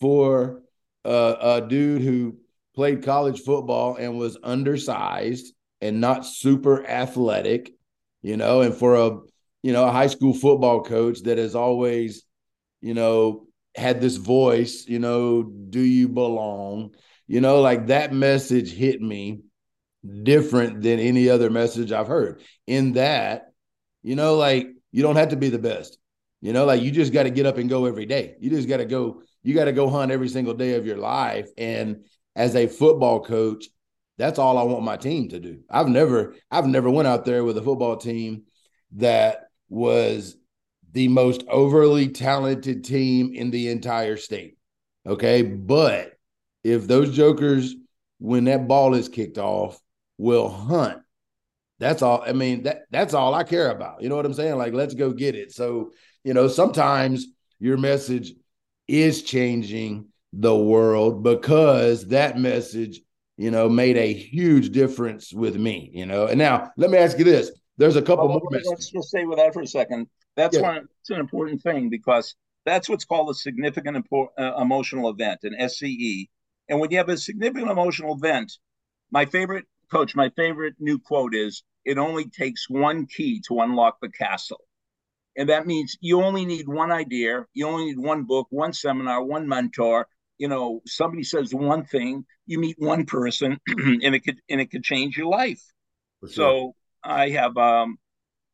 [0.00, 0.62] for
[1.04, 2.36] a dude who
[2.74, 7.72] played college football and was undersized and not super athletic,
[8.22, 9.18] you know, and for a
[9.62, 12.22] you know, a high school football coach that has always,
[12.80, 16.94] you know, had this voice, you know, do you belong?
[17.26, 19.40] You know, like that message hit me
[20.22, 22.42] different than any other message I've heard.
[22.66, 23.52] In that,
[24.02, 25.98] you know, like you don't have to be the best.
[26.40, 28.36] You know, like you just got to get up and go every day.
[28.38, 30.98] You just got to go, you got to go hunt every single day of your
[30.98, 31.48] life.
[31.58, 32.04] And
[32.36, 33.66] as a football coach,
[34.18, 35.60] that's all I want my team to do.
[35.70, 38.42] I've never, I've never went out there with a football team
[38.96, 40.36] that was
[40.92, 44.58] the most overly talented team in the entire state.
[45.06, 45.42] Okay.
[45.42, 46.12] But
[46.64, 47.74] if those jokers,
[48.18, 49.80] when that ball is kicked off,
[50.18, 51.00] will hunt,
[51.78, 52.22] that's all.
[52.26, 54.02] I mean, that that's all I care about.
[54.02, 54.56] You know what I'm saying?
[54.56, 55.52] Like, let's go get it.
[55.52, 55.92] So,
[56.24, 57.26] you know, sometimes
[57.60, 58.32] your message
[58.88, 63.00] is changing the world because that message,
[63.38, 66.26] you know, made a huge difference with me, you know.
[66.26, 68.50] And now let me ask you this there's a couple well, more.
[68.50, 70.08] Let's just stay with that for a second.
[70.36, 70.62] That's yeah.
[70.62, 70.88] one.
[71.00, 72.34] It's an important thing because
[72.66, 76.28] that's what's called a significant impor- uh, emotional event, an SCE.
[76.68, 78.52] And when you have a significant emotional event,
[79.10, 84.00] my favorite coach, my favorite new quote is, "It only takes one key to unlock
[84.02, 84.64] the castle."
[85.36, 89.22] And that means you only need one idea, you only need one book, one seminar,
[89.22, 94.40] one mentor, you know, somebody says one thing, you meet one person, and it could
[94.48, 95.62] and it could change your life.
[96.20, 96.28] Sure.
[96.28, 96.74] So
[97.04, 97.98] I have um,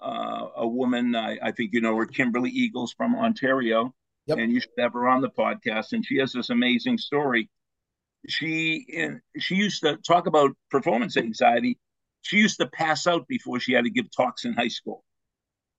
[0.01, 3.95] uh, a woman, I, I, think you know her, Kimberly Eagles from Ontario,
[4.27, 4.39] yep.
[4.39, 5.93] and you should have her on the podcast.
[5.93, 7.49] And she has this amazing story.
[8.29, 11.79] She in, she used to talk about performance anxiety.
[12.23, 15.05] She used to pass out before she had to give talks in high school.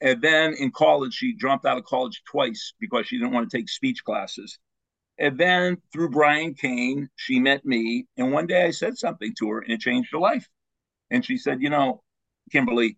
[0.01, 3.57] And then in college, she dropped out of college twice because she didn't want to
[3.57, 4.59] take speech classes.
[5.17, 8.05] And then through Brian Cain, she met me.
[8.17, 10.47] And one day I said something to her and it changed her life.
[11.09, 12.03] And she said, You know,
[12.51, 12.97] Kimberly,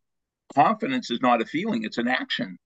[0.56, 2.58] confidence is not a feeling, it's an action.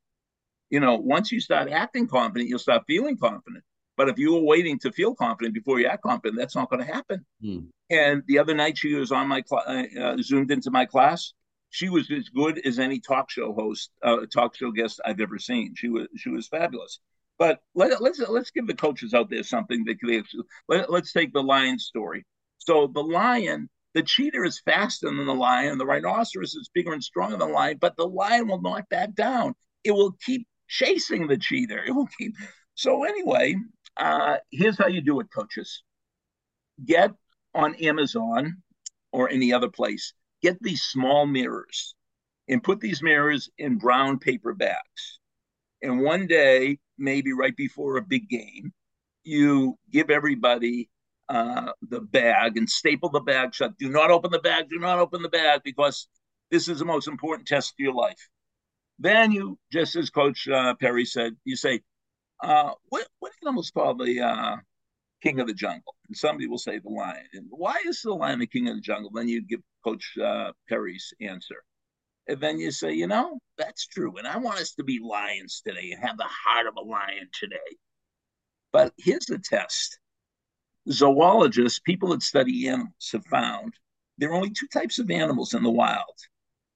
[0.70, 3.64] You know, once you start acting confident, you'll start feeling confident.
[3.98, 6.86] But if you were waiting to feel confident before you act confident, that's not going
[6.86, 7.26] to happen.
[7.42, 7.60] Hmm.
[7.90, 11.34] And the other night, she was on my cl- uh, uh, zoomed into my class.
[11.72, 15.38] She was as good as any talk show host, uh, talk show guest I've ever
[15.38, 15.76] seen.
[15.76, 17.00] She was she was fabulous.
[17.42, 20.22] But let, us let's, let's give the coaches out there something that they
[20.68, 22.24] let, let's take the lion story.
[22.60, 27.04] So the lion, the cheetah is faster than the lion, the rhinoceros is bigger and
[27.04, 29.56] stronger than the lion, but the lion will not back down.
[29.84, 31.84] It will keep chasing the cheetah.
[31.88, 32.36] It will keep.
[32.76, 33.56] So anyway,
[33.98, 35.82] uh, here's how you do it, coaches.
[36.86, 37.10] Get
[37.56, 38.58] on Amazon
[39.12, 40.14] or any other place.
[40.44, 41.96] Get these small mirrors
[42.48, 45.20] and put these mirrors in brown paper bags.
[45.82, 48.74] And one day maybe right before a big game,
[49.24, 50.90] you give everybody
[51.30, 53.78] uh, the bag and staple the bag shut.
[53.78, 54.70] Do not open the bag.
[54.70, 56.08] Do not open the bag because
[56.50, 58.30] this is the most important test of your life.
[59.00, 61.82] Then you, just as Coach uh, Perry said, you say,
[62.44, 64.58] uh, what, what animals call the uh,
[65.24, 65.96] king of the jungle?
[66.08, 67.26] And somebody will say the lion.
[67.34, 69.12] And why is the lion the king of the jungle?
[69.14, 71.64] Then you give Coach uh, Perry's answer.
[72.28, 74.18] And then you say, you know, that's true.
[74.18, 77.30] And I want us to be lions today and have the heart of a lion
[77.34, 77.78] today.
[78.72, 80.00] But here's the test
[80.90, 83.74] zoologists, people that study animals, have found
[84.18, 86.16] there are only two types of animals in the wild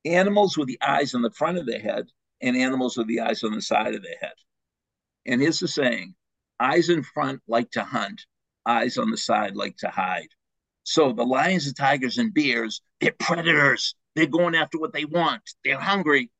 [0.05, 2.05] animals with the eyes on the front of their head
[2.41, 4.33] and animals with the eyes on the side of their head.
[5.25, 6.15] And here's the saying
[6.59, 8.21] eyes in front like to hunt,
[8.65, 10.29] eyes on the side like to hide.
[10.83, 13.95] So the lions, and tigers, and bears, they're predators.
[14.15, 15.41] They're going after what they want.
[15.63, 16.31] They're hungry.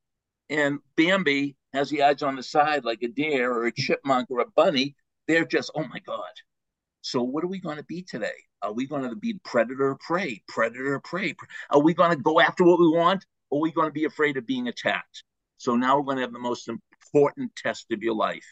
[0.50, 4.40] And Bambi has the eyes on the side like a deer or a chipmunk or
[4.40, 4.96] a bunny.
[5.28, 6.32] They're just, oh my God.
[7.02, 8.36] So what are we going to be today?
[8.62, 10.42] Are we going to be predator or prey?
[10.48, 11.36] Predator or prey?
[11.70, 13.26] Are we going to go after what we want?
[13.50, 15.24] Or are we going to be afraid of being attacked?
[15.58, 18.46] So now we're going to have the most important test of your life.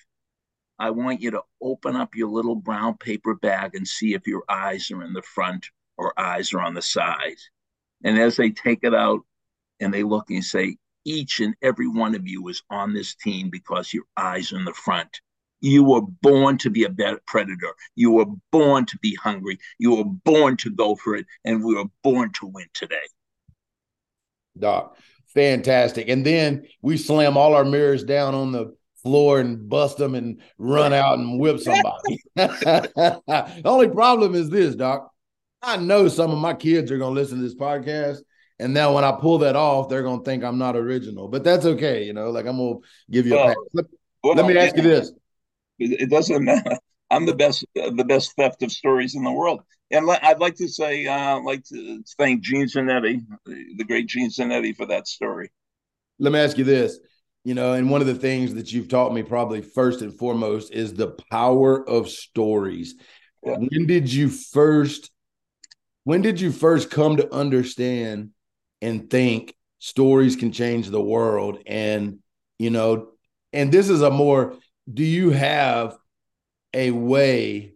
[0.80, 4.44] I want you to open up your little brown paper bag and see if your
[4.50, 7.38] eyes are in the front or eyes are on the side.
[8.04, 9.22] And as they take it out
[9.80, 13.50] and they look and say, each and every one of you is on this team
[13.50, 15.22] because your eyes are in the front.
[15.62, 16.89] You were born to be a
[17.26, 17.74] predator.
[17.96, 19.58] You were born to be hungry.
[19.78, 21.26] You were born to go for it.
[21.46, 22.96] And we were born to win today.
[24.60, 26.10] Doc, fantastic.
[26.10, 30.42] And then we slam all our mirrors down on the floor and bust them and
[30.58, 32.22] run out and whip somebody.
[32.36, 35.12] the only problem is this, Doc.
[35.63, 38.19] I know some of my kids are going to listen to this podcast.
[38.60, 41.43] And now when I pull that off, they're going to think I'm not original, but
[41.43, 42.04] that's okay.
[42.04, 43.86] You know, like I'm going to give you well, a let,
[44.23, 45.12] well, let me ask you this.
[45.80, 46.78] It doesn't matter.
[47.10, 49.62] I'm the best, uh, the best theft of stories in the world.
[49.91, 54.76] And I'd like to say, uh, like to thank Gene Zanetti, the great Gene Zanetti,
[54.76, 55.52] for that story.
[56.19, 56.99] Let me ask you this.
[57.43, 60.71] You know, and one of the things that you've taught me probably first and foremost
[60.71, 62.95] is the power of stories.
[63.43, 63.58] Yeah.
[63.58, 65.12] When did you first
[66.04, 68.32] when did you first come to understand
[68.82, 71.60] and think stories can change the world?
[71.66, 72.20] And,
[72.60, 73.10] you know,
[73.52, 74.58] and this is a more,
[74.92, 75.96] do you have
[76.74, 77.74] a way,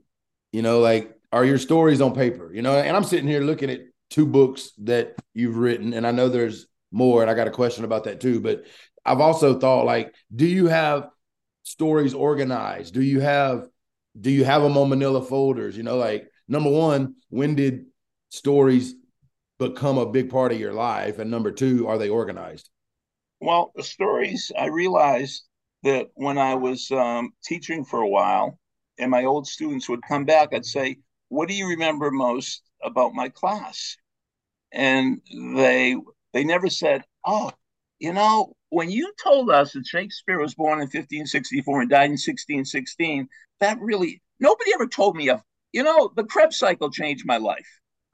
[0.51, 2.51] you know, like, are your stories on paper?
[2.53, 6.11] You know, and I'm sitting here looking at two books that you've written, and I
[6.11, 8.39] know there's more, and I got a question about that too.
[8.39, 8.65] But
[9.05, 11.09] I've also thought, like, do you have
[11.63, 12.93] stories organized?
[12.93, 13.67] Do you have
[14.19, 15.77] do you have them on manila folders?
[15.77, 17.85] You know, like number one, when did
[18.29, 18.95] stories
[19.59, 21.19] become a big part of your life?
[21.19, 22.69] And number two, are they organized?
[23.39, 25.43] Well, the stories, I realized
[25.83, 28.59] that when I was um, teaching for a while
[28.97, 30.97] and my old students would come back, I'd say,
[31.29, 33.95] What do you remember most about my class?
[34.71, 35.95] And they
[36.33, 37.51] they never said, Oh,
[37.99, 42.11] you know, when you told us that Shakespeare was born in 1564 and died in
[42.11, 43.27] 1616,
[43.59, 45.41] that really nobody ever told me of,
[45.73, 47.67] you know, the Krebs cycle changed my life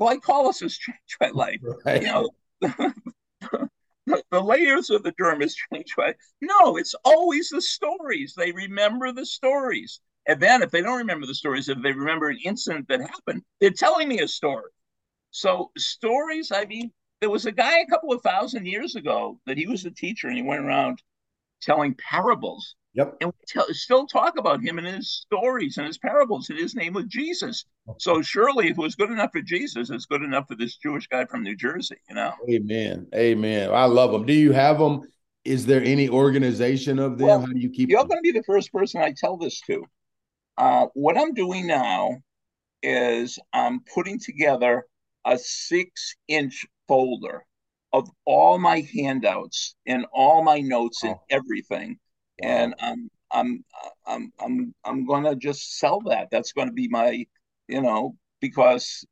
[0.04, 1.60] glycolysis changed my life.
[1.86, 2.04] Right.
[2.04, 2.30] You know,
[2.62, 3.70] the,
[4.32, 6.14] the layers of the dermis change my.
[6.42, 8.34] No, it's always the stories.
[8.36, 10.00] They remember the stories.
[10.26, 13.44] And then if they don't remember the stories, if they remember an incident that happened,
[13.60, 14.72] they're telling me a story.
[15.32, 19.58] So stories, I mean, there was a guy a couple of thousand years ago that
[19.58, 21.02] he was a teacher and he went around
[21.62, 22.76] telling parables.
[22.96, 23.18] Yep.
[23.22, 26.76] And we tell, still talk about him and his stories and his parables, in his
[26.76, 27.66] name was Jesus.
[27.98, 31.08] So surely, if it was good enough for Jesus, it's good enough for this Jewish
[31.08, 32.34] guy from New Jersey, you know?
[32.50, 33.08] Amen.
[33.16, 33.72] Amen.
[33.74, 34.26] I love them.
[34.26, 35.02] Do you have them?
[35.44, 37.28] Is there any organization of them?
[37.28, 38.10] Well, How do you keep You're them?
[38.10, 39.84] going to be the first person I tell this to.
[40.58, 42.22] Uh, what I'm doing now
[42.84, 44.86] is I'm putting together
[45.26, 47.44] a six inch folder
[47.92, 51.98] of all my handouts and all my notes and everything.
[52.42, 53.66] And I'm I'm
[54.06, 56.30] I'm I'm I'm gonna just sell that.
[56.32, 57.26] That's gonna be my,
[57.68, 59.06] you know, because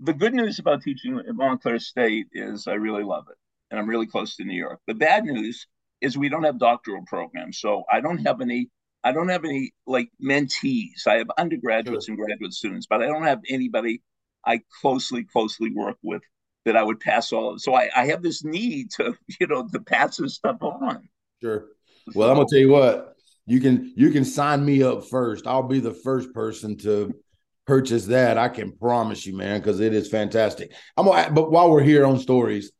[0.00, 3.36] the good news about teaching at Montclair State is I really love it.
[3.70, 4.80] And I'm really close to New York.
[4.86, 5.66] The bad news
[6.00, 7.58] is we don't have doctoral programs.
[7.58, 8.70] So I don't have any
[9.04, 11.06] I don't have any like mentees.
[11.06, 12.14] I have undergraduates sure.
[12.14, 14.02] and graduate students, but I don't have anybody
[14.44, 16.22] I closely, closely work with
[16.64, 17.60] that I would pass all of.
[17.60, 21.08] So I, I have this need to, you know, to pass this stuff on.
[21.42, 21.66] Sure.
[22.14, 23.14] Well, I'm gonna tell you what,
[23.46, 25.46] you can you can sign me up first.
[25.46, 27.12] I'll be the first person to
[27.66, 28.38] purchase that.
[28.38, 30.72] I can promise you, man, because it is fantastic.
[30.96, 32.72] I'm gonna but while we're here on stories,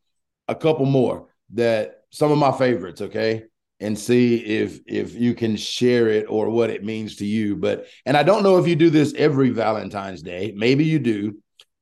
[0.47, 3.45] a couple more that some of my favorites, okay?
[3.81, 7.55] And see if if you can share it or what it means to you.
[7.55, 10.53] But and I don't know if you do this every Valentine's Day.
[10.57, 11.39] Maybe you do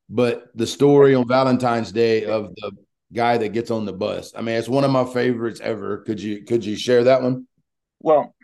[0.09, 2.73] but the story on Valentine's Day of the
[3.13, 4.33] guy that gets on the bus.
[4.37, 5.99] I mean, it's one of my favorites ever.
[5.99, 7.47] Could you could you share that one?
[8.01, 8.35] Well,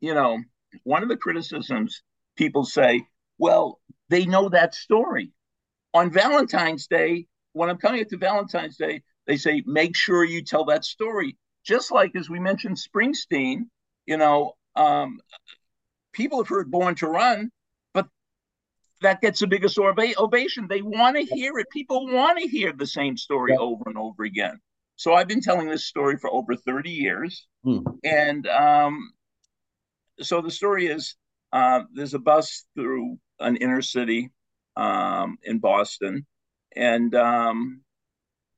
[0.00, 0.38] you know,
[0.84, 2.02] one of the criticisms
[2.36, 3.06] people say,
[3.38, 5.32] well, they know that story.
[5.94, 10.42] On Valentine's Day, when I'm coming up to Valentine's Day, they say, make sure you
[10.42, 11.36] tell that story.
[11.64, 13.66] Just like as we mentioned Springsteen,
[14.06, 15.20] you know, um,
[16.12, 17.50] people have heard Born to Run,
[19.02, 20.66] that gets the biggest ovation.
[20.68, 21.70] They want to hear it.
[21.70, 24.58] People want to hear the same story over and over again.
[24.96, 27.46] So I've been telling this story for over 30 years.
[27.64, 27.80] Hmm.
[28.04, 29.12] And um,
[30.20, 31.16] so the story is
[31.52, 34.30] uh, there's a bus through an inner city
[34.76, 36.26] um, in Boston,
[36.74, 37.82] and um,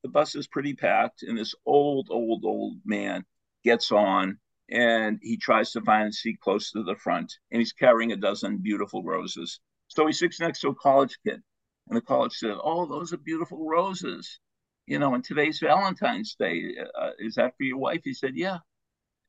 [0.03, 1.23] the bus is pretty packed.
[1.23, 3.25] And this old, old, old man
[3.65, 4.39] gets on
[4.71, 8.17] and he tries to find a seat close to the front, and he's carrying a
[8.17, 9.61] dozen beautiful roses.
[9.88, 11.42] So he sits next to a college kid,
[11.88, 14.40] and the college said, "Oh, those are beautiful roses."
[14.87, 16.77] You know, and today's Valentine's Day.
[16.94, 18.03] Uh, is that for your wife?
[18.05, 18.59] He said, "Yeah."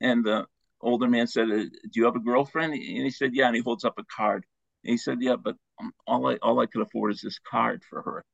[0.01, 0.47] And the
[0.81, 3.61] older man said, uh, "Do you have a girlfriend?" And he said, "Yeah." And he
[3.61, 4.45] holds up a card.
[4.83, 7.83] And he said, "Yeah, but um, all I all I could afford is this card
[7.89, 8.25] for her."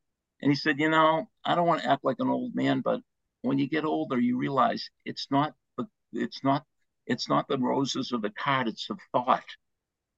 [0.42, 3.02] And he said, "You know, I don't want to act like an old man, but
[3.42, 6.66] when you get older, you realize it's not the it's not
[7.08, 9.46] it's not the roses or the card; it's the thought."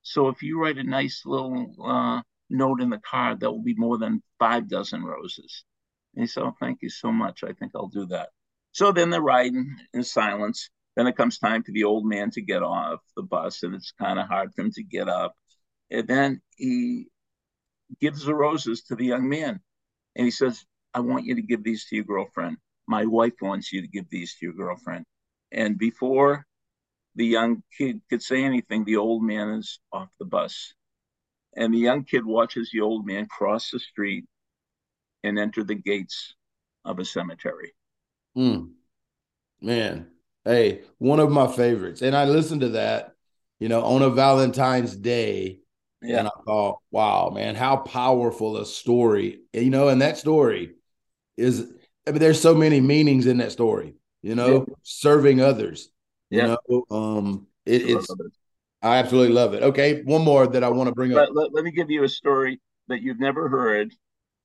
[0.03, 3.75] So if you write a nice little uh, note in the card, that will be
[3.75, 5.63] more than five dozen roses.
[6.13, 7.43] And he said, oh, thank you so much.
[7.43, 8.29] I think I'll do that.
[8.73, 10.69] So then they're riding in silence.
[10.95, 13.93] Then it comes time for the old man to get off the bus, and it's
[13.99, 15.33] kind of hard for him to get up.
[15.89, 17.07] And then he
[17.99, 19.59] gives the roses to the young man.
[20.15, 20.63] And he says,
[20.93, 22.57] I want you to give these to your girlfriend.
[22.87, 25.05] My wife wants you to give these to your girlfriend.
[25.51, 26.45] And before
[27.15, 30.73] the young kid could say anything, the old man is off the bus.
[31.56, 34.26] And the young kid watches the old man cross the street
[35.23, 36.34] and enter the gates
[36.84, 37.73] of a cemetery.
[38.36, 38.71] Mm.
[39.62, 40.08] Man,
[40.43, 42.02] hey, one of my favorites.
[42.02, 43.13] And I listened to that,
[43.60, 45.60] you know, on a Valentine's Day.
[46.02, 46.19] Yeah.
[46.19, 49.41] And I thought, wow, man, how powerful a story.
[49.54, 50.73] You know, and that story
[51.38, 51.71] is,
[52.06, 54.73] I mean, there's so many meanings in that story, you know, yeah.
[54.82, 55.89] serving others
[56.33, 56.55] yeah.
[56.67, 58.17] You know, um, it, it's it.
[58.81, 59.63] I absolutely love it.
[59.63, 61.35] Okay, one more that I want to bring let, up.
[61.35, 63.93] Let, let, me give you a story that you've never heard,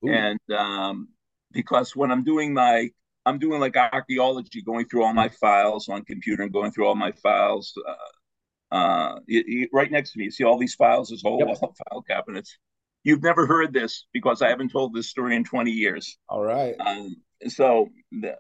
[0.04, 0.10] Ooh.
[0.10, 1.08] and um,
[1.52, 2.90] because when I'm doing my
[3.28, 6.94] I'm doing like archaeology, going through all my files on computer and going through all
[6.94, 7.74] my files.
[7.86, 11.38] Uh, uh, you, you, right next to me, you see all these files, this whole
[11.46, 11.58] yep.
[11.60, 12.56] file cabinets.
[13.04, 16.18] You've never heard this because I haven't told this story in 20 years.
[16.28, 16.74] All right.
[16.80, 17.16] Um,
[17.48, 17.88] so,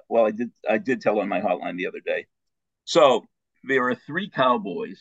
[0.08, 0.50] well, I did.
[0.68, 2.26] I did tell on my hotline the other day.
[2.84, 3.26] So
[3.64, 5.00] there are three cowboys,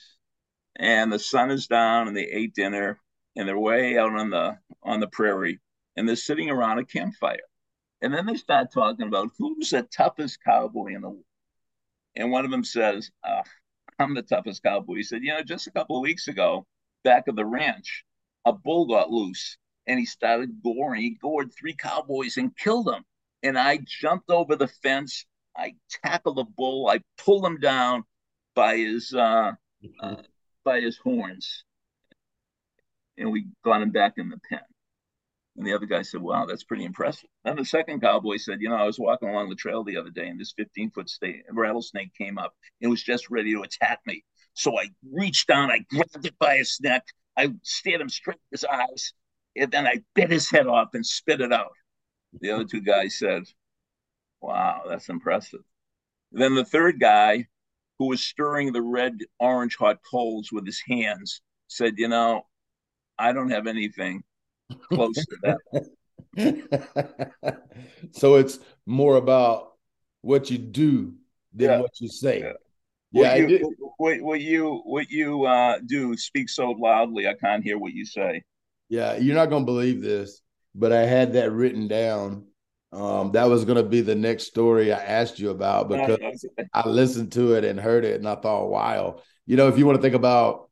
[0.75, 2.99] and the sun is down, and they ate dinner,
[3.35, 5.59] and they're way out on the on the prairie,
[5.95, 7.37] and they're sitting around a campfire.
[8.01, 11.23] And then they start talking about who's the toughest cowboy in the world.
[12.15, 13.41] And one of them says, oh,
[13.99, 14.95] I'm the toughest cowboy.
[14.95, 16.65] He said, You know, just a couple of weeks ago,
[17.03, 18.03] back of the ranch,
[18.45, 21.01] a bull got loose and he started goring.
[21.01, 23.03] He gored three cowboys and killed them.
[23.43, 25.25] And I jumped over the fence.
[25.55, 26.89] I tackled the bull.
[26.89, 28.03] I pulled him down
[28.57, 29.51] by his uh,
[30.01, 30.15] uh,
[30.65, 31.63] by his horns.
[33.17, 34.61] and we got him back in the pen.
[35.57, 37.29] And the other guy said, Wow, that's pretty impressive.
[37.45, 40.09] Then the second cowboy said, You know, I was walking along the trail the other
[40.11, 41.11] day and this 15 foot
[41.51, 44.23] rattlesnake came up and was just ready to attack me.
[44.53, 47.03] So I reached down, I grabbed it by his neck,
[47.37, 49.13] I stared him straight in his eyes,
[49.55, 51.73] and then I bit his head off and spit it out.
[52.41, 53.43] The other two guys said,
[54.41, 55.61] Wow, that's impressive.
[56.31, 57.47] Then the third guy,
[57.99, 62.45] who was stirring the red orange hot coals with his hands, said, You know,
[63.17, 64.23] I don't have anything
[64.91, 65.91] close to that.
[68.11, 69.73] so it's more about
[70.21, 71.13] what you do
[71.53, 71.79] than yeah.
[71.79, 72.39] what you say.
[72.39, 72.53] Yeah.
[73.13, 77.63] Yeah, what you, what, what, you what you uh, do speak so loudly, I can't
[77.63, 78.43] hear what you say.
[78.89, 80.41] Yeah, you're not gonna believe this,
[80.75, 82.45] but I had that written down.
[82.91, 86.19] Um, that was gonna be the next story I asked you about because
[86.73, 89.85] I listened to it and heard it, and I thought, wow, you know, if you
[89.85, 90.69] want to think about,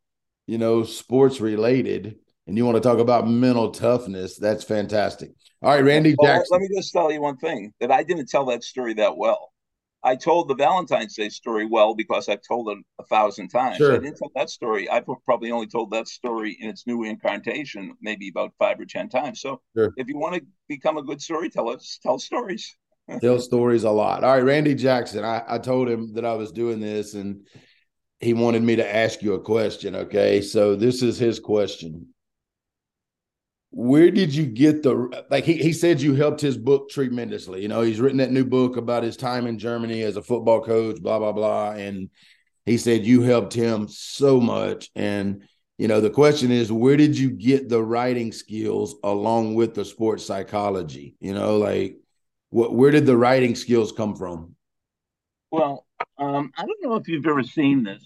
[0.47, 5.31] you know, sports related, and you want to talk about mental toughness, that's fantastic.
[5.61, 6.59] All right, Randy well, Jackson.
[6.59, 9.51] Let me just tell you one thing that I didn't tell that story that well.
[10.05, 13.77] I told the Valentine's Day story well because I've told it a thousand times.
[13.77, 13.93] Sure.
[13.93, 14.89] I didn't tell that story.
[14.89, 19.09] I probably only told that story in its new incarnation maybe about five or ten
[19.09, 19.41] times.
[19.41, 19.93] So sure.
[19.97, 22.77] if you want to become a good storyteller, tell stories.
[23.21, 24.23] tell stories a lot.
[24.23, 25.25] All right, Randy Jackson.
[25.25, 27.47] I, I told him that I was doing this and
[28.19, 29.95] he wanted me to ask you a question.
[29.95, 30.39] Okay.
[30.39, 32.13] So this is his question
[33.77, 37.61] where did you get the like he, he said you helped his book tremendously.
[37.61, 40.63] You know he's written that new book about his time in germany as a football
[40.63, 41.71] coach blah blah blah.
[41.71, 42.09] And
[42.65, 44.91] he said you helped him so much.
[44.95, 45.43] And
[45.77, 49.83] you know the question is where did you get the writing skills along with the
[49.83, 51.17] sports psychology?
[51.19, 51.97] You know like
[52.51, 54.55] what where did the writing skills come from?
[55.51, 55.85] Well
[56.17, 58.05] um, i don't know if you've ever seen this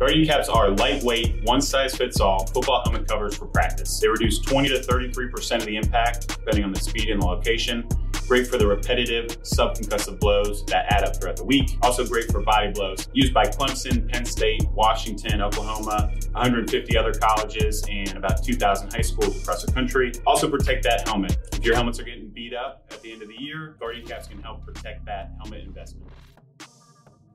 [0.00, 4.00] Guardian caps are lightweight, one size fits all football helmet covers for practice.
[4.00, 7.86] They reduce 20 to 33% of the impact, depending on the speed and the location.
[8.26, 11.76] Great for the repetitive subconcussive blows that add up throughout the week.
[11.82, 13.10] Also great for body blows.
[13.12, 19.42] Used by Clemson, Penn State, Washington, Oklahoma, 150 other colleges, and about 2,000 high schools
[19.42, 20.12] across the country.
[20.26, 21.36] Also protect that helmet.
[21.52, 24.28] If your helmets are getting beat up at the end of the year, Guardian caps
[24.28, 26.10] can help protect that helmet investment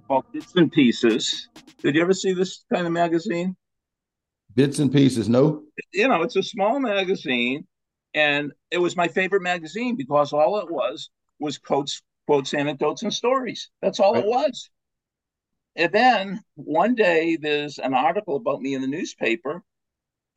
[0.08, 1.50] called Bits and Pieces.
[1.86, 3.56] Did you ever see this kind of magazine?
[4.56, 5.62] Bits and Pieces, no.
[5.94, 7.68] You know, it's a small magazine,
[8.16, 13.14] and it was my favorite magazine because all it was was quotes, quotes, anecdotes, and
[13.14, 13.70] stories.
[13.84, 14.24] That's all right.
[14.24, 14.72] it was.
[15.76, 19.62] And then one day there's an article about me in the newspaper,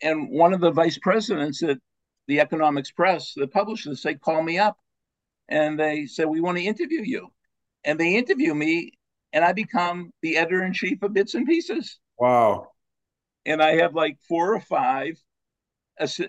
[0.03, 1.79] and one of the vice presidents at
[2.27, 4.77] the Economics Press, the publishers, say, call me up.
[5.49, 7.29] And they said, We want to interview you.
[7.85, 8.98] And they interview me
[9.33, 11.99] and I become the editor in chief of Bits and Pieces.
[12.19, 12.69] Wow.
[13.47, 15.19] And I have like four or five,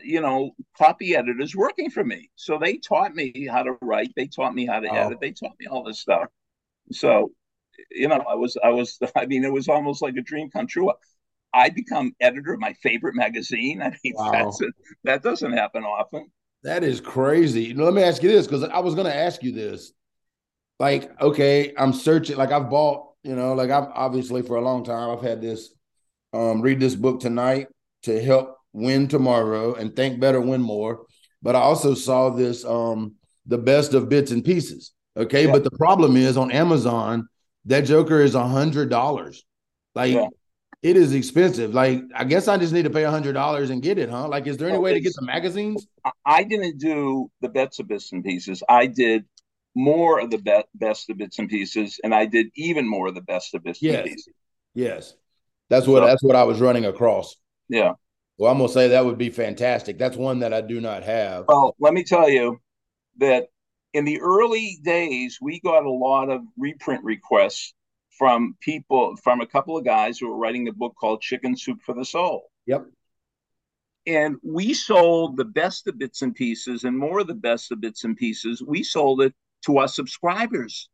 [0.03, 2.29] you know, copy editors working for me.
[2.35, 4.13] So they taught me how to write.
[4.15, 5.07] They taught me how to wow.
[5.07, 5.19] edit.
[5.21, 6.27] They taught me all this stuff.
[6.91, 7.31] So,
[7.91, 10.67] you know, I was, I was, I mean, it was almost like a dream come
[10.67, 10.91] true.
[11.53, 13.81] I become editor of my favorite magazine.
[13.83, 14.31] I mean, wow.
[14.31, 14.67] that's a,
[15.03, 16.29] that doesn't happen often.
[16.63, 17.65] That is crazy.
[17.65, 19.93] You know, let me ask you this because I was going to ask you this
[20.79, 24.83] like okay i'm searching like i've bought you know like i've obviously for a long
[24.83, 25.73] time i've had this
[26.33, 27.67] um read this book tonight
[28.03, 31.05] to help win tomorrow and think better win more.
[31.41, 33.15] But i also saw this um
[33.45, 35.45] the best of bits and pieces okay?
[35.45, 35.51] Yeah.
[35.51, 37.27] but the problem is on amazon
[37.65, 39.43] that joker is a hundred dollars.
[39.95, 40.27] Like yeah.
[40.81, 41.73] it is expensive.
[41.73, 44.27] Like i guess i just need to pay a hundred dollars and get it huh?
[44.27, 45.87] Like is there any way to get the magazines?
[46.25, 48.61] I didn't do the bets of bits and pieces.
[48.69, 49.25] I did
[49.75, 53.15] more of the be- best of bits and pieces, and I did even more of
[53.15, 53.95] the best of bits yes.
[53.95, 54.33] and pieces.
[54.73, 55.13] Yes,
[55.69, 57.35] that's what so, that's what I was running across.
[57.67, 57.93] Yeah.
[58.37, 59.97] Well, I'm gonna say that would be fantastic.
[59.97, 61.45] That's one that I do not have.
[61.47, 62.59] Well, let me tell you
[63.17, 63.47] that
[63.93, 67.73] in the early days, we got a lot of reprint requests
[68.17, 71.79] from people, from a couple of guys who were writing a book called Chicken Soup
[71.81, 72.49] for the Soul.
[72.65, 72.85] Yep.
[74.05, 77.81] And we sold the best of bits and pieces and more of the best of
[77.81, 78.61] bits and pieces.
[78.61, 79.33] We sold it
[79.65, 80.89] to our subscribers.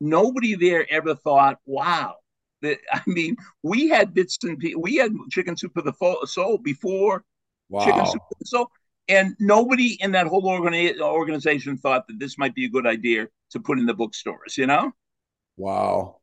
[0.00, 2.16] Nobody there ever thought, wow.
[2.62, 5.92] That, I mean, we had bits and we had chicken soup for the
[6.26, 7.24] soul before
[7.68, 7.84] wow.
[7.84, 8.70] chicken soup for the soul.
[9.08, 13.28] And nobody in that whole organi- organization thought that this might be a good idea
[13.50, 14.92] to put in the bookstores, you know?
[15.56, 16.20] Wow.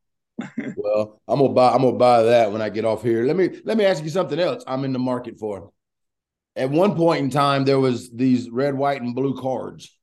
[0.76, 3.24] well, I'm gonna buy I'm gonna buy that when I get off here.
[3.24, 4.64] Let me let me ask you something else.
[4.68, 5.72] I'm in the market for.
[6.56, 9.96] At one point in time, there was these red, white, and blue cards.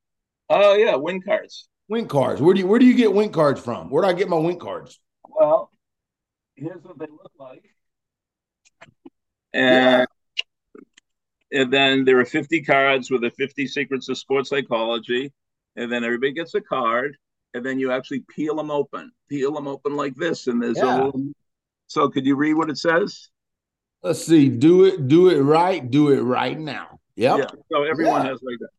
[0.49, 1.69] Oh yeah, win cards.
[1.91, 2.41] Wink cards.
[2.41, 3.91] Where do you where do you get wink cards from?
[3.91, 5.01] Where do I get my wink cards?
[5.29, 5.73] Well,
[6.55, 7.65] here's what they look like.
[9.53, 10.07] And
[11.51, 15.33] and then there are 50 cards with the 50 secrets of sports psychology.
[15.75, 17.17] And then everybody gets a card,
[17.55, 20.47] and then you actually peel them open, peel them open like this.
[20.47, 20.95] And there's yeah.
[20.95, 21.33] a little.
[21.89, 23.31] So, could you read what it says?
[24.03, 24.49] Let's see.
[24.49, 27.01] Do it, do it right, do it right now.
[27.17, 27.39] Yep.
[27.39, 27.47] Yeah.
[27.73, 28.31] So everyone yeah.
[28.31, 28.71] has like that.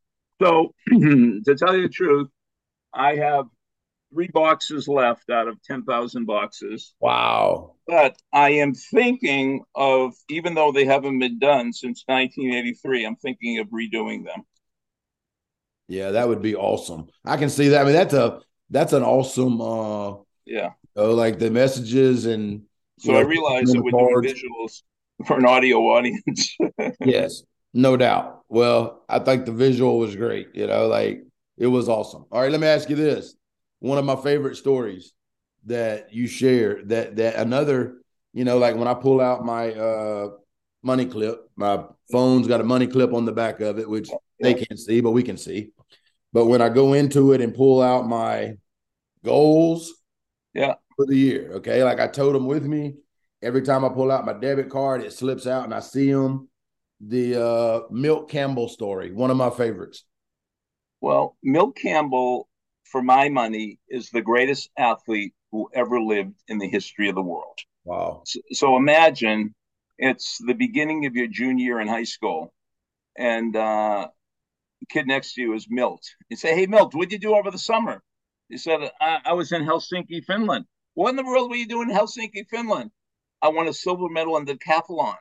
[0.42, 2.30] So to tell you the truth,
[2.94, 3.46] I have
[4.14, 6.94] three boxes left out of 10,000 boxes.
[7.00, 7.76] Wow.
[7.88, 13.60] But I am thinking of, even though they haven't been done since 1983, I'm thinking
[13.60, 14.44] of redoing them.
[15.88, 17.08] Yeah, that would be awesome.
[17.26, 17.82] I can see that.
[17.82, 18.40] I mean, that's a
[18.70, 20.12] that's an awesome uh
[20.46, 20.70] yeah.
[20.96, 22.64] You know, like the messages and
[23.00, 24.84] so know, I realized that we're doing visuals
[25.26, 26.56] for an audio audience.
[27.06, 28.42] yes, no doubt.
[28.48, 30.50] Well, I think the visual was great.
[30.54, 31.24] You know, like
[31.58, 32.26] it was awesome.
[32.32, 33.36] All right, let me ask you this:
[33.80, 35.14] one of my favorite stories
[35.66, 37.98] that you share that that another,
[38.34, 40.30] you know, like when I pull out my uh
[40.84, 44.54] money clip, my phone's got a money clip on the back of it, which they
[44.54, 45.72] can't see, but we can see.
[46.34, 48.56] But when I go into it and pull out my
[49.24, 49.94] goals,
[50.54, 52.96] yeah, for the year, okay, like I told them with me.
[53.44, 56.48] Every time I pull out my debit card, it slips out and I see them.
[57.00, 60.04] The uh, Milt Campbell story, one of my favorites.
[61.02, 62.48] Well, Milt Campbell,
[62.84, 67.24] for my money, is the greatest athlete who ever lived in the history of the
[67.24, 67.58] world.
[67.84, 68.22] Wow.
[68.26, 69.56] So, so imagine
[69.98, 72.54] it's the beginning of your junior year in high school,
[73.18, 74.08] and uh,
[74.80, 76.04] the kid next to you is Milt.
[76.30, 78.04] You say, Hey, Milt, what'd you do over the summer?
[78.48, 80.66] He said, I, I was in Helsinki, Finland.
[80.94, 82.92] What in the world were you doing in Helsinki, Finland?
[83.42, 85.16] I won a silver medal in the decathlon.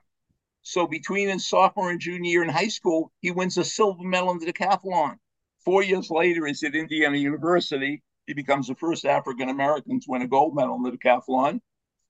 [0.62, 4.32] So between his sophomore and junior year in high school, he wins a silver medal
[4.32, 5.18] in the decathlon.
[5.64, 8.02] Four years later, he's at Indiana University.
[8.26, 11.60] He becomes the first African American to win a gold medal in the decathlon.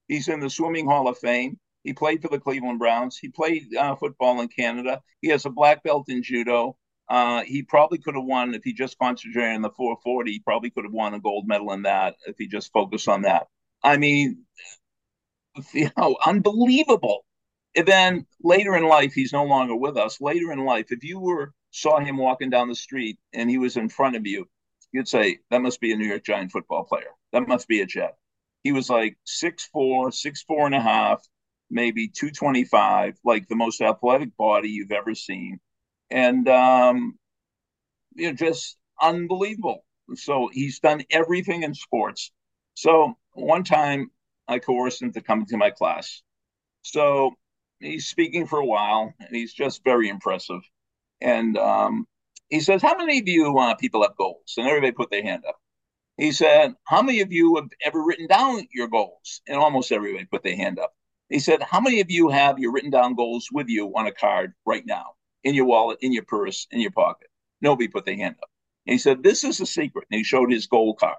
[0.09, 1.59] He's in the Swimming Hall of Fame.
[1.82, 3.16] He played for the Cleveland Browns.
[3.16, 5.01] He played uh, football in Canada.
[5.22, 6.76] He has a black belt in judo.
[7.09, 10.30] Uh, he probably could have won if he just concentrated on the 440.
[10.30, 13.22] He probably could have won a gold medal in that if he just focused on
[13.22, 13.46] that.
[13.82, 14.44] I mean,
[15.72, 17.24] you know, unbelievable.
[17.77, 20.21] And then later in life, he's no longer with us.
[20.21, 23.77] Later in life, if you were saw him walking down the street and he was
[23.77, 24.49] in front of you,
[24.93, 27.11] you'd say that must be a New York Giant football player.
[27.33, 28.16] That must be a Jet.
[28.64, 31.23] He was like six four, six four and a half,
[31.71, 35.61] maybe two twenty five, like the most athletic body you've ever seen,
[36.11, 37.18] and um,
[38.14, 39.85] you know, just unbelievable.
[40.14, 42.33] So he's done everything in sports.
[42.75, 44.11] So one time
[44.49, 46.23] I coerced him to come to my class.
[46.83, 47.35] So
[47.81, 50.61] he's speaking for a while, and he's just very impressive.
[51.20, 52.07] And um,
[52.49, 55.45] he says, "How many of you uh, people have goals?" And everybody put their hand
[55.49, 55.57] up.
[56.16, 60.24] He said, "How many of you have ever written down your goals?" And almost everybody
[60.26, 60.93] put their hand up.
[61.28, 64.12] He said, "How many of you have your written down goals with you on a
[64.12, 65.14] card right now,
[65.45, 67.28] in your wallet, in your purse, in your pocket?"
[67.61, 68.51] Nobody put their hand up.
[68.87, 71.16] And he said, "This is a secret." And he showed his goal card.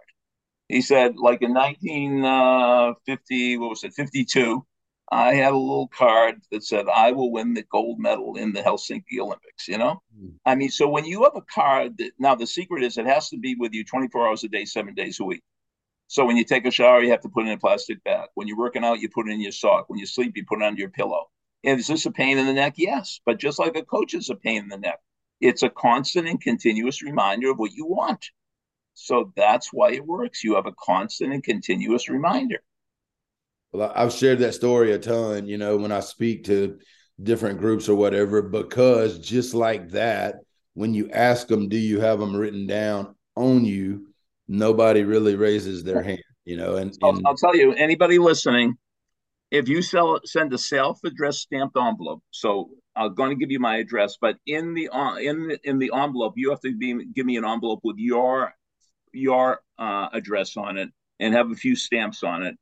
[0.71, 4.65] He said, like in 1950, what was it, 52,
[5.11, 8.61] I had a little card that said, I will win the gold medal in the
[8.61, 10.01] Helsinki Olympics, you know?
[10.17, 10.35] Mm.
[10.45, 13.29] I mean, so when you have a card that now the secret is it has
[13.29, 15.43] to be with you 24 hours a day, seven days a week.
[16.07, 18.29] So when you take a shower, you have to put it in a plastic bag.
[18.35, 19.89] When you're working out, you put it in your sock.
[19.89, 21.29] When you sleep, you put it under your pillow.
[21.63, 22.75] And is this a pain in the neck?
[22.77, 23.19] Yes.
[23.25, 24.99] But just like a coach is a pain in the neck,
[25.41, 28.29] it's a constant and continuous reminder of what you want.
[28.93, 30.43] So that's why it works.
[30.43, 32.61] You have a constant and continuous reminder.
[33.73, 36.77] Well, I've shared that story a ton, you know, when I speak to
[37.21, 40.35] different groups or whatever, because just like that,
[40.73, 44.07] when you ask them, do you have them written down on you?
[44.47, 46.75] Nobody really raises their hand, you know.
[46.75, 48.75] And, and I'll, I'll tell you, anybody listening,
[49.51, 53.77] if you sell, send a self-addressed stamped envelope, so I'm going to give you my
[53.77, 57.25] address, but in the uh, in the in the envelope, you have to be give
[57.25, 58.53] me an envelope with your
[59.13, 62.55] your uh, address on it and have a few stamps on it.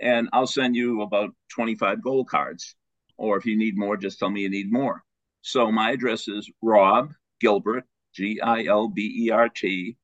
[0.00, 2.74] And I'll send you about 25 gold cards.
[3.16, 5.02] Or if you need more, just tell me you need more.
[5.42, 7.84] So my address is Rob Gilbert,
[8.14, 9.96] G I L B E R T,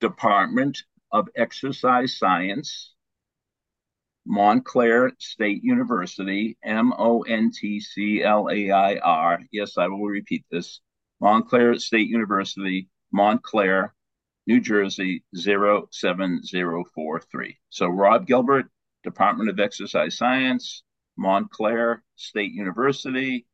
[0.00, 0.82] Department
[1.12, 2.94] of Exercise Science,
[4.26, 9.40] Montclair State University, M O N T C L A I R.
[9.50, 10.80] Yes, I will repeat this.
[11.20, 13.94] Montclair State University, Montclair,
[14.46, 17.58] New Jersey 07043.
[17.70, 18.66] So Rob Gilbert,
[19.02, 20.82] Department of Exercise Science,
[21.16, 23.46] Montclair State University,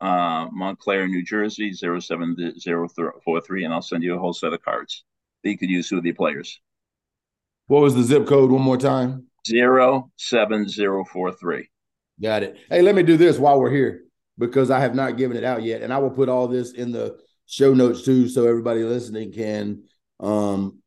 [0.00, 3.64] uh, Montclair, New Jersey 07043.
[3.64, 5.04] And I'll send you a whole set of cards
[5.42, 6.60] that you could use with your players.
[7.68, 9.26] What was the zip code one more time?
[9.44, 11.68] 07043.
[12.20, 12.56] Got it.
[12.68, 14.02] Hey, let me do this while we're here.
[14.38, 15.82] because I have not given it out yet.
[15.82, 19.84] And I will put all this in the show notes too, so everybody listening can
[20.20, 20.80] um,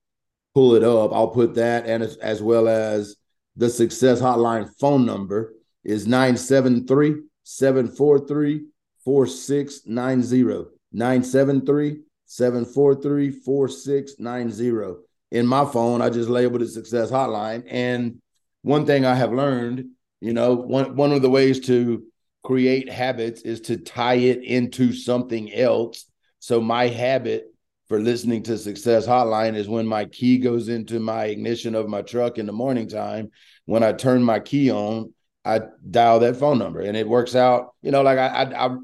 [0.53, 1.11] pull it up.
[1.13, 3.15] I'll put that and as, as well as
[3.60, 5.53] the success hotline phone number
[5.84, 8.66] is 973 743
[9.03, 10.70] 4690.
[10.93, 15.01] 973 743 4690.
[15.32, 17.66] In my phone, I just labeled it success hotline.
[17.68, 18.22] And
[18.62, 19.89] one thing I have learned,
[20.22, 22.05] you know, one, one of the ways to
[22.45, 26.05] create habits is to tie it into something else.
[26.39, 27.48] So my habit
[27.89, 32.03] for listening to Success Hotline is when my key goes into my ignition of my
[32.03, 33.31] truck in the morning time.
[33.65, 35.13] When I turn my key on,
[35.43, 37.73] I dial that phone number, and it works out.
[37.81, 38.77] You know, like I, I, I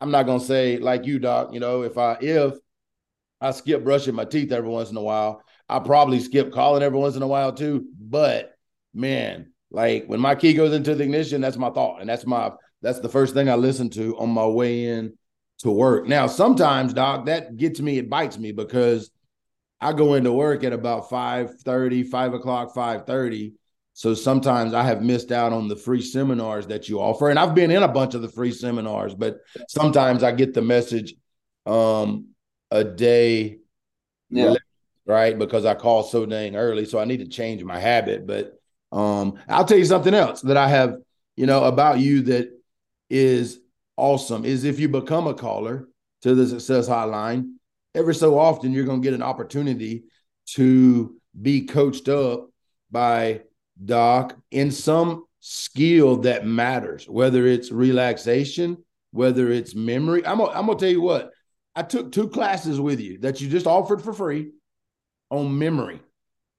[0.00, 1.52] I'm not gonna say like you, Doc.
[1.52, 2.54] You know, if I if
[3.40, 6.98] I skip brushing my teeth every once in a while, I probably skip calling every
[6.98, 7.86] once in a while too.
[7.98, 8.54] But
[8.94, 12.52] man, like when my key goes into the ignition, that's my thought, and that's my
[12.82, 15.18] that's the first thing I listen to on my way in
[15.64, 16.06] to work.
[16.06, 19.10] Now, sometimes, Doc, that gets me, it bites me because
[19.80, 23.54] I go into work at about 5 30, 5 o'clock, 5 30.
[23.94, 27.30] So sometimes I have missed out on the free seminars that you offer.
[27.30, 29.38] And I've been in a bunch of the free seminars, but
[29.68, 31.14] sometimes I get the message
[31.66, 32.28] um
[32.70, 33.58] a day
[34.28, 34.50] yeah.
[34.50, 34.60] Late,
[35.06, 35.38] right?
[35.38, 36.84] Because I call so dang early.
[36.84, 38.26] So I need to change my habit.
[38.26, 38.60] But
[38.92, 40.96] um I'll tell you something else that I have,
[41.36, 42.50] you know, about you that
[43.08, 43.60] is
[43.96, 45.88] awesome is if you become a caller
[46.22, 47.54] to the success hotline,
[47.94, 50.04] every so often you're going to get an opportunity
[50.46, 52.48] to be coached up
[52.90, 53.42] by
[53.82, 58.78] Doc in some skill that matters, whether it's relaxation,
[59.10, 60.24] whether it's memory.
[60.26, 61.30] I'm, I'm going to tell you what,
[61.76, 64.52] I took two classes with you that you just offered for free
[65.30, 66.00] on memory.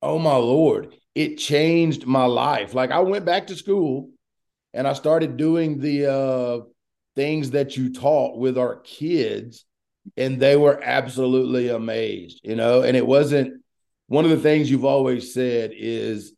[0.02, 2.74] Oh my Lord, it changed my life.
[2.74, 4.10] Like I went back to school
[4.74, 6.60] and I started doing the uh
[7.16, 9.66] things that you taught with our kids
[10.18, 12.82] and they were absolutely amazed you know?
[12.82, 13.62] And it wasn't
[14.08, 16.34] one of the things you've always said is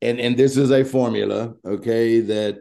[0.00, 2.58] and and this is a formula okay that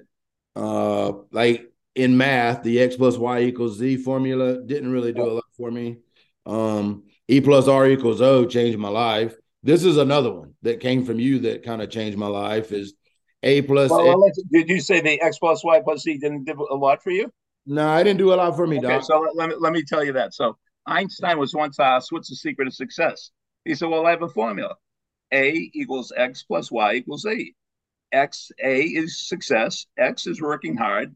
[0.55, 5.33] uh like in math the x plus y equals z formula didn't really do a
[5.33, 5.97] lot for me.
[6.45, 9.35] Um e plus r equals o changed my life.
[9.63, 12.93] This is another one that came from you that kind of changed my life is
[13.43, 13.91] a plus.
[13.91, 17.11] Well, did you say the X plus Y plus Z didn't do a lot for
[17.11, 17.31] you?
[17.65, 19.03] No, I didn't do a lot for me, okay, Doc.
[19.03, 20.33] So let me let me tell you that.
[20.33, 23.31] So Einstein was once asked, "What's the secret of success?"
[23.65, 24.75] He said, "Well, I have a formula:
[25.33, 27.55] A equals X plus Y equals Z.
[28.11, 29.85] X A is success.
[29.97, 31.15] X is working hard.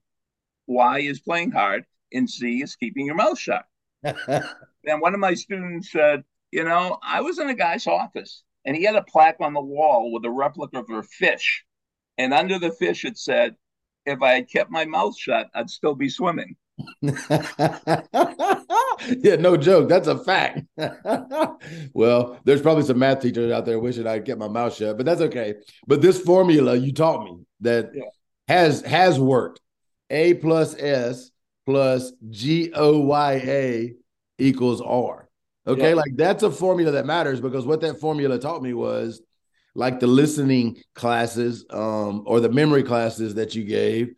[0.68, 3.66] Y is playing hard, and Z is keeping your mouth shut."
[4.04, 8.76] and one of my students said, "You know, I was in a guy's office, and
[8.76, 11.66] he had a plaque on the wall with a replica of a fish."
[12.22, 13.56] And under the fish, it said,
[14.06, 16.56] if I had kept my mouth shut, I'd still be swimming.
[17.02, 17.16] yeah,
[19.40, 19.90] no joke.
[19.90, 20.62] That's a fact.
[21.94, 25.06] well, there's probably some math teachers out there wishing I'd kept my mouth shut, but
[25.08, 25.56] that's okay.
[25.88, 28.04] But this formula you taught me that yeah.
[28.48, 29.60] has has worked.
[30.12, 31.32] A plus S
[31.66, 33.96] plus G O Y A
[34.38, 35.28] equals R.
[35.66, 35.96] Okay, yeah.
[35.96, 39.22] like that's a formula that matters because what that formula taught me was
[39.74, 44.14] like the listening classes um, or the memory classes that you gave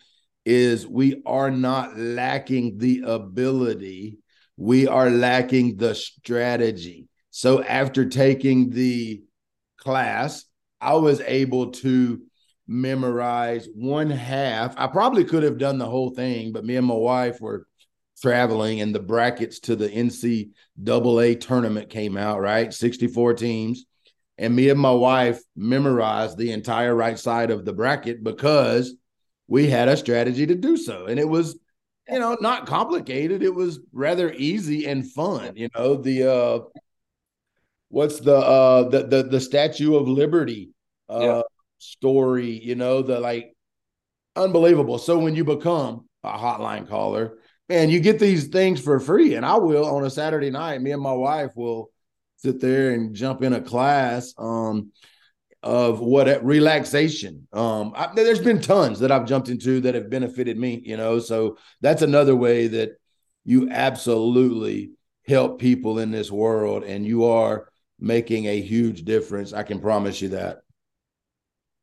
[0.45, 4.17] is we are not lacking the ability.
[4.57, 7.07] We are lacking the strategy.
[7.29, 9.23] So after taking the
[9.83, 10.45] class
[10.79, 12.21] i was able to
[12.65, 14.73] memorize one half.
[14.77, 17.67] I probably could have done the whole thing but me and my wife were
[18.21, 22.73] traveling and the brackets to the ncaa tournament came out right?
[22.73, 23.85] 64 teams
[24.37, 28.95] and me and my wife memorized the entire right side of the bracket because
[29.47, 31.05] we had a strategy to do so.
[31.05, 31.59] And it was
[32.09, 33.43] you know not complicated.
[33.43, 36.59] It was rather easy and fun you know the uh
[37.89, 40.71] what's the uh the the, the statue of liberty
[41.09, 41.41] uh yeah.
[41.77, 43.55] story you know the like
[44.35, 44.97] unbelievable.
[44.97, 47.37] So when you become a hotline caller
[47.69, 49.35] man you get these things for free.
[49.35, 51.92] And i will on a saturday night me and my wife will
[52.43, 54.91] sit there and jump in a class um,
[55.63, 57.47] of what relaxation.
[57.53, 61.19] Um, I, there's been tons that I've jumped into that have benefited me, you know.
[61.19, 62.97] So that's another way that
[63.45, 64.91] you absolutely
[65.25, 69.53] help people in this world, and you are making a huge difference.
[69.53, 70.59] I can promise you that.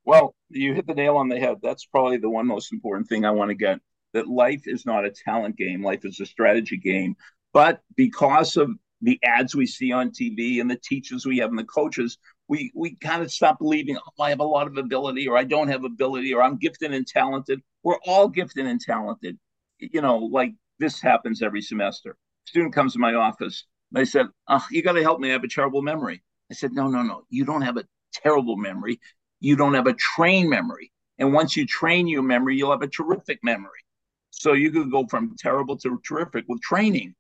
[0.05, 1.57] Well, you hit the nail on the head.
[1.63, 3.81] That's probably the one most important thing I want to get
[4.13, 7.17] that life is not a talent game, life is a strategy game.
[7.53, 8.71] But because of
[9.03, 12.71] the ads we see on TV and the teachers we have and the coaches, we
[12.75, 15.69] we kind of stop believing, oh, I have a lot of ability or I don't
[15.69, 17.61] have ability or I'm gifted and talented.
[17.83, 19.39] We're all gifted and talented.
[19.79, 22.17] you know, like this happens every semester.
[22.45, 23.65] Student comes to my office.
[23.93, 25.29] They said, oh, "You got to help me.
[25.31, 27.23] I have a terrible memory." I said, "No, no, no.
[27.31, 29.01] You don't have a terrible memory.
[29.41, 30.93] You don't have a trained memory.
[31.19, 33.85] And once you train your memory, you'll have a terrific memory.
[34.31, 37.15] So you could go from terrible to terrific with training.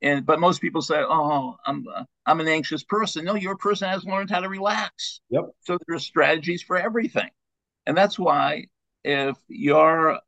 [0.00, 3.88] And but most people say, "Oh, I'm uh, I'm an anxious person." No, you're person
[3.88, 5.20] has learned how to relax.
[5.30, 5.44] Yep.
[5.60, 7.30] So there are strategies for everything,
[7.86, 8.66] and that's why
[9.02, 10.18] if you're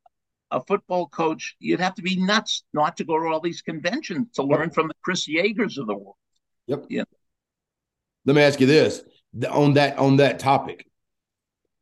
[0.51, 4.27] a football coach, you'd have to be nuts not to go to all these conventions
[4.33, 6.15] to learn from the Chris Yeagers of the world.
[6.67, 6.85] Yep.
[6.89, 7.03] Yeah.
[8.25, 9.01] Let me ask you this
[9.49, 10.85] on that on that topic.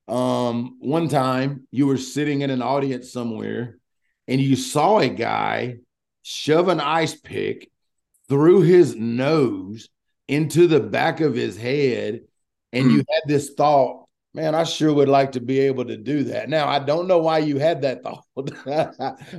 [0.08, 3.78] Um, one time you were sitting in an audience somewhere
[4.28, 5.78] and you saw a guy
[6.24, 7.70] shove an ice pick
[8.30, 9.90] through his nose
[10.28, 12.22] into the back of his head,
[12.72, 12.92] and mm.
[12.92, 16.50] you had this thought, man, I sure would like to be able to do that.
[16.50, 18.24] Now, I don't know why you had that thought,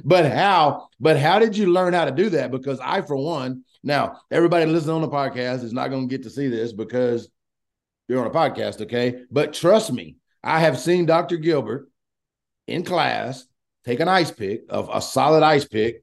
[0.05, 2.51] but how, but how did you learn how to do that?
[2.51, 6.24] Because I, for one, now everybody listening on the podcast is not going to get
[6.24, 7.30] to see this because
[8.09, 9.22] you're on a podcast, okay?
[9.30, 11.36] But trust me, I have seen Dr.
[11.36, 11.88] Gilbert
[12.66, 13.47] in class
[13.84, 16.03] take an ice pick of a solid ice pick,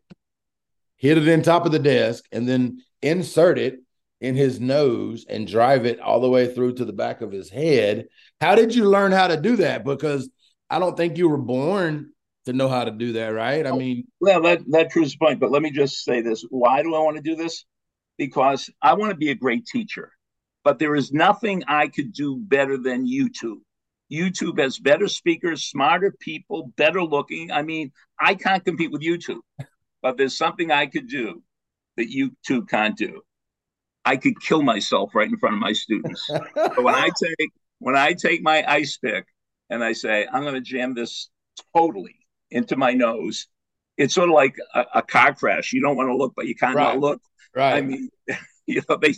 [0.98, 3.80] hit it in top of the desk, and then insert it
[4.20, 7.50] in his nose and drive it all the way through to the back of his
[7.50, 8.08] head.
[8.42, 9.86] How did you learn how to do that?
[9.86, 10.30] Because
[10.70, 12.12] I don't think you were born
[12.46, 13.66] to know how to do that, right?
[13.66, 15.40] I mean, well, that that proves the point.
[15.40, 17.66] But let me just say this: Why do I want to do this?
[18.18, 20.12] Because I want to be a great teacher.
[20.64, 23.60] But there is nothing I could do better than YouTube.
[24.12, 27.52] YouTube has better speakers, smarter people, better looking.
[27.52, 29.40] I mean, I can't compete with YouTube,
[30.08, 31.44] but there's something I could do
[31.98, 33.24] that YouTube can't do.
[34.06, 36.30] I could kill myself right in front of my students.
[36.56, 39.26] but when I take when I take my ice pick
[39.70, 41.30] and I say I'm going to jam this
[41.76, 42.16] totally
[42.52, 43.48] into my nose,
[43.98, 45.74] it's sort of like a, a car crash.
[45.74, 46.94] You don't want to look, but you can't right.
[46.94, 47.22] not look.
[47.54, 47.74] Right.
[47.74, 48.10] I mean,
[48.66, 49.14] you know, they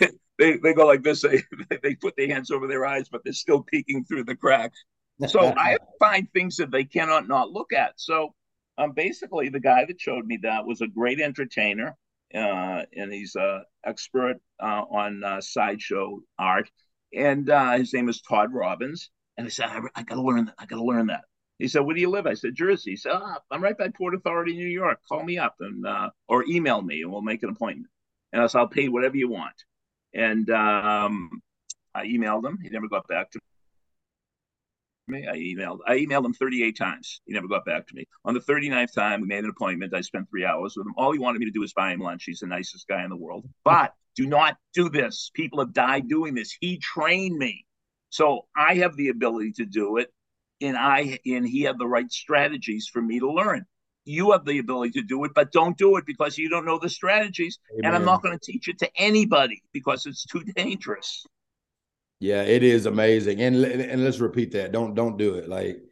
[0.38, 1.20] they they go like this.
[1.20, 1.42] They
[1.82, 4.82] they put their hands over their eyes, but they're still peeking through the cracks.
[5.26, 7.92] So I find things that they cannot not look at.
[7.96, 8.34] So
[8.80, 11.96] um, basically, the guy that showed me that was a great entertainer
[12.34, 16.70] uh, and he's an expert uh, on uh, sideshow art.
[17.14, 19.10] And uh, his name is Todd Robbins.
[19.36, 20.54] And I said, I, I got to learn that.
[20.58, 21.22] I got to learn that.
[21.58, 23.88] He said, "Where do you live?" I said, "Jersey." He said, oh, "I'm right by
[23.88, 24.98] Port Authority, New York.
[25.06, 27.92] Call me up and uh, or email me, and we'll make an appointment."
[28.32, 29.52] And I said, "I'll pay whatever you want."
[30.14, 31.42] And um,
[31.94, 32.58] I emailed him.
[32.62, 33.40] He never got back to
[35.10, 35.26] me.
[35.28, 37.20] I emailed I emailed him 38 times.
[37.26, 38.06] He never got back to me.
[38.24, 39.94] On the 39th time, we made an appointment.
[39.94, 40.94] I spent three hours with him.
[40.96, 42.24] All he wanted me to do was buy him lunch.
[42.24, 43.48] He's the nicest guy in the world.
[43.64, 45.30] But do not do this.
[45.34, 46.56] People have died doing this.
[46.60, 47.64] He trained me.
[48.10, 50.12] So I have the ability to do it.
[50.60, 53.64] And I and he had the right strategies for me to learn.
[54.04, 56.78] You have the ability to do it, but don't do it because you don't know
[56.78, 57.58] the strategies.
[57.72, 57.84] Amen.
[57.84, 61.24] And I'm not going to teach it to anybody because it's too dangerous.
[62.20, 63.40] Yeah, it is amazing.
[63.40, 64.72] And and let's repeat that.
[64.72, 65.48] Don't don't do it.
[65.48, 65.82] Like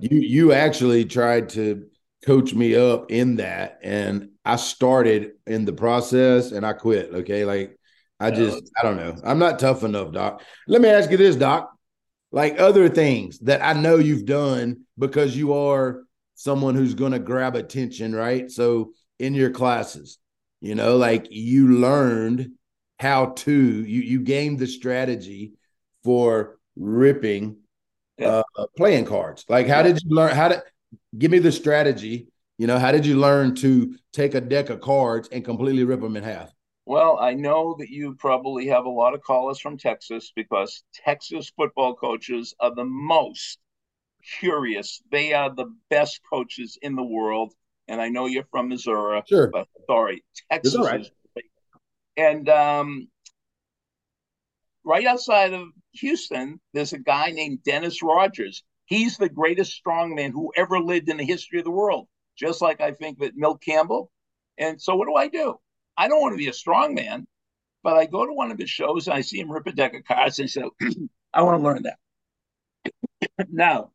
[0.00, 1.86] you you actually tried to
[2.26, 7.44] coach me up in that and I started in the process and I quit, okay?
[7.44, 7.78] Like
[8.18, 9.16] I just I don't know.
[9.24, 10.42] I'm not tough enough, doc.
[10.66, 11.70] Let me ask you this, doc.
[12.32, 16.02] Like other things that I know you've done because you are
[16.34, 18.50] someone who's going to grab attention, right?
[18.50, 20.18] So in your classes,
[20.60, 22.50] you know, like you learned
[22.98, 25.52] how to you you gained the strategy
[26.08, 27.54] for ripping
[28.16, 28.40] yeah.
[28.56, 29.44] uh, playing cards.
[29.46, 30.34] Like, how did you learn?
[30.34, 30.62] How did
[31.18, 32.28] give me the strategy?
[32.56, 36.00] You know, how did you learn to take a deck of cards and completely rip
[36.00, 36.50] them in half?
[36.86, 41.52] Well, I know that you probably have a lot of callers from Texas because Texas
[41.54, 43.58] football coaches are the most
[44.40, 45.02] curious.
[45.12, 47.52] They are the best coaches in the world.
[47.86, 49.22] And I know you're from Missouri.
[49.28, 49.48] Sure.
[49.48, 51.06] But sorry, Texas right.
[52.16, 53.08] and um,
[54.84, 58.62] right outside of Houston, there's a guy named Dennis Rogers.
[58.86, 62.80] He's the greatest strongman who ever lived in the history of the world, just like
[62.80, 64.10] I think that Milt Campbell.
[64.56, 65.56] And so, what do I do?
[65.96, 67.26] I don't want to be a strongman,
[67.82, 69.94] but I go to one of his shows and I see him rip a deck
[69.94, 70.62] of cards and I say,
[71.34, 73.48] I want to learn that.
[73.50, 73.92] now,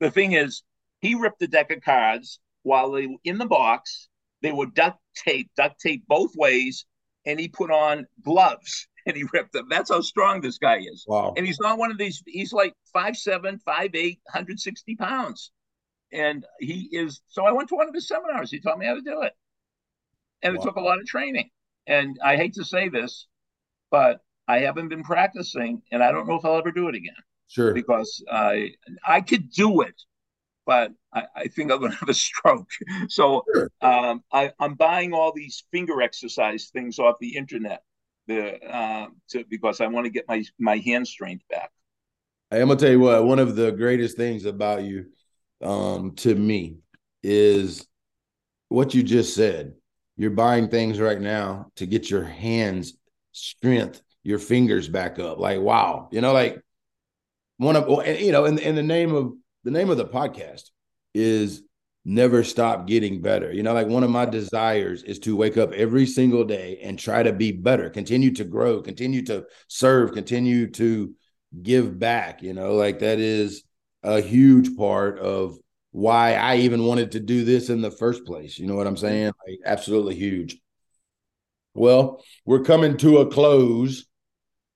[0.00, 0.62] the thing is,
[1.00, 4.08] he ripped the deck of cards while they were in the box.
[4.42, 6.86] They were duct tape, duct tape both ways,
[7.24, 9.68] and he put on gloves and he ripped them.
[9.70, 11.04] That's how strong this guy is.
[11.06, 11.34] Wow.
[11.36, 15.52] And he's not one of these, he's like 5'7, 5'8, 160 pounds.
[16.12, 18.50] And he is, so I went to one of his seminars.
[18.50, 19.32] He taught me how to do it.
[20.42, 20.60] And wow.
[20.60, 21.50] it took a lot of training.
[21.86, 23.26] And I hate to say this,
[23.90, 27.14] but I haven't been practicing and I don't know if I'll ever do it again.
[27.48, 27.72] Sure.
[27.72, 28.72] Because I
[29.06, 29.94] I could do it,
[30.64, 32.68] but I, I think I'm going to have a stroke.
[33.08, 33.70] So sure.
[33.80, 37.82] um, I, am buying all these finger exercise things off the internet
[38.26, 41.70] the, uh, to, because I want to get my, my hand strength back.
[42.50, 43.24] I'm gonna tell you what.
[43.24, 45.06] One of the greatest things about you,
[45.62, 46.78] um, to me,
[47.22, 47.86] is
[48.68, 49.74] what you just said.
[50.16, 52.96] You're buying things right now to get your hands
[53.32, 55.38] strength, your fingers back up.
[55.38, 56.60] Like wow, you know, like
[57.58, 59.32] one of you know, in, in the name of
[59.64, 60.70] the name of the podcast
[61.14, 61.62] is
[62.08, 63.52] never stop getting better.
[63.52, 66.96] You know, like one of my desires is to wake up every single day and
[66.96, 71.12] try to be better, continue to grow, continue to serve, continue to
[71.60, 72.42] give back.
[72.42, 73.64] You know, like that is
[74.04, 75.58] a huge part of
[75.90, 78.56] why I even wanted to do this in the first place.
[78.56, 79.00] You know what I'm mm-hmm.
[79.00, 79.32] saying?
[79.48, 80.58] Like, absolutely huge.
[81.74, 84.06] Well, we're coming to a close.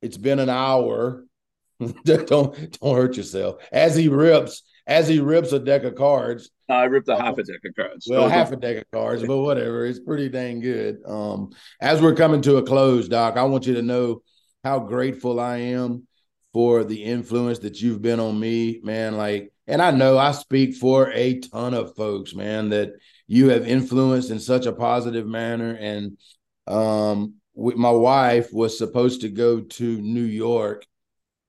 [0.02, 1.24] It's been an hour.
[2.04, 3.62] don't don't hurt yourself.
[3.70, 6.50] As he rips, as he rips a deck of cards.
[6.68, 8.06] I ripped a half a deck of cards.
[8.10, 9.86] Well, half a deck of cards, but whatever.
[9.86, 10.98] It's pretty dang good.
[11.06, 14.22] Um, as we're coming to a close, Doc, I want you to know
[14.64, 16.08] how grateful I am
[16.52, 19.16] for the influence that you've been on me, man.
[19.16, 22.90] Like, and I know I speak for a ton of folks, man, that
[23.28, 25.76] you have influenced in such a positive manner.
[25.78, 26.18] And
[26.66, 30.84] um, my wife was supposed to go to New York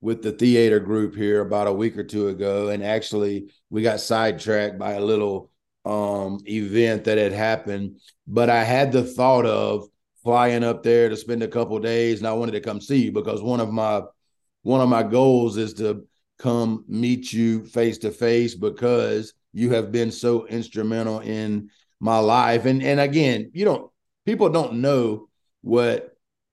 [0.01, 3.99] with the theater group here about a week or two ago, and actually we got
[3.99, 5.51] sidetracked by a little
[5.85, 7.99] um, event that had happened.
[8.27, 9.87] But I had the thought of
[10.23, 13.11] flying up there to spend a couple days, and I wanted to come see you
[13.11, 14.01] because one of my
[14.63, 16.05] one of my goals is to
[16.37, 22.65] come meet you face to face because you have been so instrumental in my life.
[22.65, 23.91] And and again, you don't
[24.25, 25.27] people don't know
[25.61, 26.10] what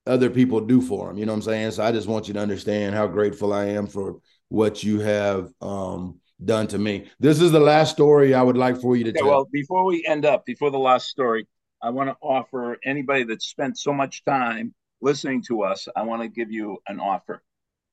[0.09, 1.19] other people do for them.
[1.19, 1.71] You know what I'm saying?
[1.73, 5.53] So I just want you to understand how grateful I am for what you have
[5.61, 7.11] um, done to me.
[7.21, 9.29] This is the last story I would like for you to okay, tell.
[9.29, 11.47] Well, before we end up, before the last story,
[11.83, 16.23] I want to offer anybody that spent so much time listening to us, I want
[16.23, 17.43] to give you an offer.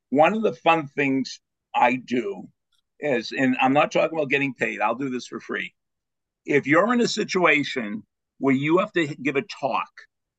[0.09, 1.39] One of the fun things
[1.75, 2.47] I do
[2.99, 5.73] is, and I'm not talking about getting paid, I'll do this for free.
[6.45, 8.03] If you're in a situation
[8.39, 9.89] where you have to give a talk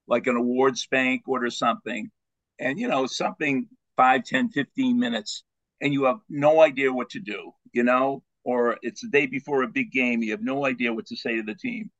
[0.09, 2.11] like an awards banquet or something,
[2.59, 5.45] and you know, something 5, 10, 15 minutes,
[5.81, 9.63] and you have no idea what to do, you know, or it's the day before
[9.63, 11.91] a big game, you have no idea what to say to the team.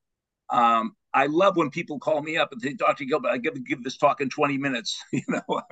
[0.51, 3.05] Um, I love when people call me up and say, Dr.
[3.05, 5.63] Gilbert, I to give this talk in 20 minutes, you know.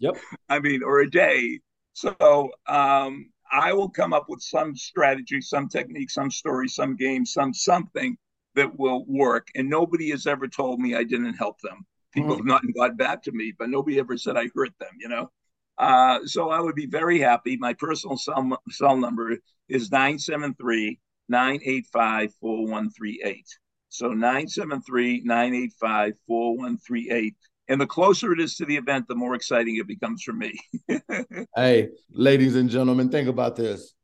[0.00, 0.16] Yep.
[0.48, 1.60] I mean, or a day.
[1.92, 7.24] So um, I will come up with some strategy, some technique, some story, some game,
[7.24, 8.18] some something
[8.58, 9.48] that will work.
[9.54, 11.86] And nobody has ever told me I didn't help them.
[12.12, 12.38] People mm.
[12.38, 15.30] have not got back to me, but nobody ever said I hurt them, you know?
[15.78, 17.56] Uh, so I would be very happy.
[17.56, 19.36] My personal cell, cell number
[19.68, 20.98] is 973
[21.28, 23.46] 985 4138.
[23.88, 27.34] So 973 985 4138.
[27.70, 30.58] And the closer it is to the event, the more exciting it becomes for me.
[31.54, 33.94] hey, ladies and gentlemen, think about this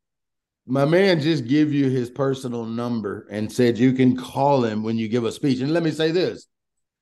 [0.67, 4.97] my man just give you his personal number and said you can call him when
[4.97, 5.61] you give a speech.
[5.61, 6.47] And let me say this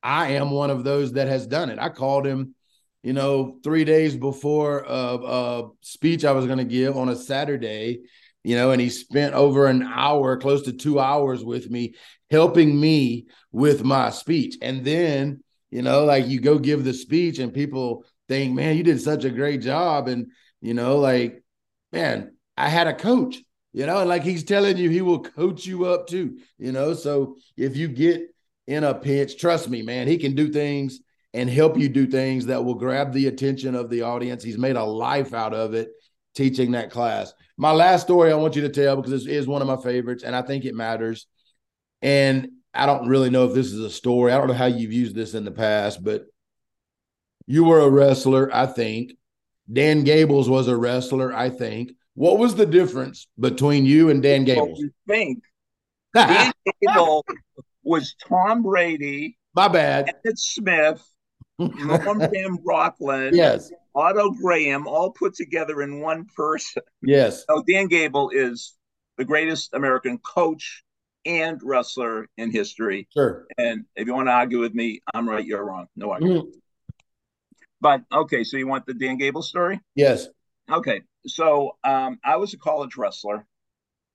[0.02, 1.78] I am one of those that has done it.
[1.78, 2.54] I called him,
[3.02, 7.16] you know, three days before a, a speech I was going to give on a
[7.16, 8.00] Saturday,
[8.42, 11.94] you know, and he spent over an hour, close to two hours with me,
[12.30, 14.56] helping me with my speech.
[14.60, 18.82] And then, you know, like you go give the speech and people think, man, you
[18.82, 20.08] did such a great job.
[20.08, 21.44] And, you know, like,
[21.92, 23.36] man, I had a coach
[23.72, 26.94] you know, and like he's telling you, he will coach you up too, you know.
[26.94, 28.22] So if you get
[28.66, 31.00] in a pinch, trust me, man, he can do things
[31.34, 34.44] and help you do things that will grab the attention of the audience.
[34.44, 35.90] He's made a life out of it
[36.34, 37.32] teaching that class.
[37.56, 40.24] My last story I want you to tell because this is one of my favorites
[40.24, 41.26] and I think it matters.
[42.02, 44.32] And I don't really know if this is a story.
[44.32, 46.26] I don't know how you've used this in the past, but
[47.46, 49.12] you were a wrestler, I think.
[49.70, 51.92] Dan Gables was a wrestler, I think.
[52.14, 54.78] What was the difference between you and Dan Gables?
[54.78, 55.42] you think
[56.14, 56.52] Dan
[56.82, 57.24] Gable
[57.82, 59.38] was Tom Brady.
[59.54, 60.14] My bad.
[60.26, 61.02] Ed Smith,
[61.58, 66.82] Norm Van Brocklin, yes, Otto Graham, all put together in one person.
[67.02, 67.44] Yes.
[67.48, 68.74] So Dan Gable is
[69.18, 70.82] the greatest American coach
[71.24, 73.08] and wrestler in history.
[73.12, 73.46] Sure.
[73.58, 75.86] And if you want to argue with me, I'm right, you're wrong.
[75.96, 76.48] No argument.
[76.48, 76.58] Mm.
[77.80, 79.80] But okay, so you want the Dan Gable story?
[79.94, 80.28] Yes.
[80.70, 83.46] Okay, so um, I was a college wrestler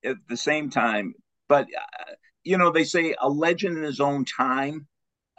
[0.04, 1.14] at the same time,
[1.48, 4.88] but uh, you know they say a legend in his own time.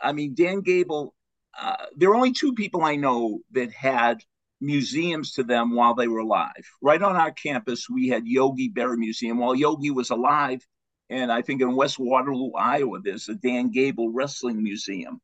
[0.03, 1.15] I mean, Dan Gable.
[1.61, 4.23] Uh, there are only two people I know that had
[4.61, 6.65] museums to them while they were alive.
[6.83, 10.67] Right on our campus, we had Yogi Berra Museum while Yogi was alive.
[11.11, 15.21] And I think in West Waterloo, Iowa, there's a Dan Gable Wrestling Museum.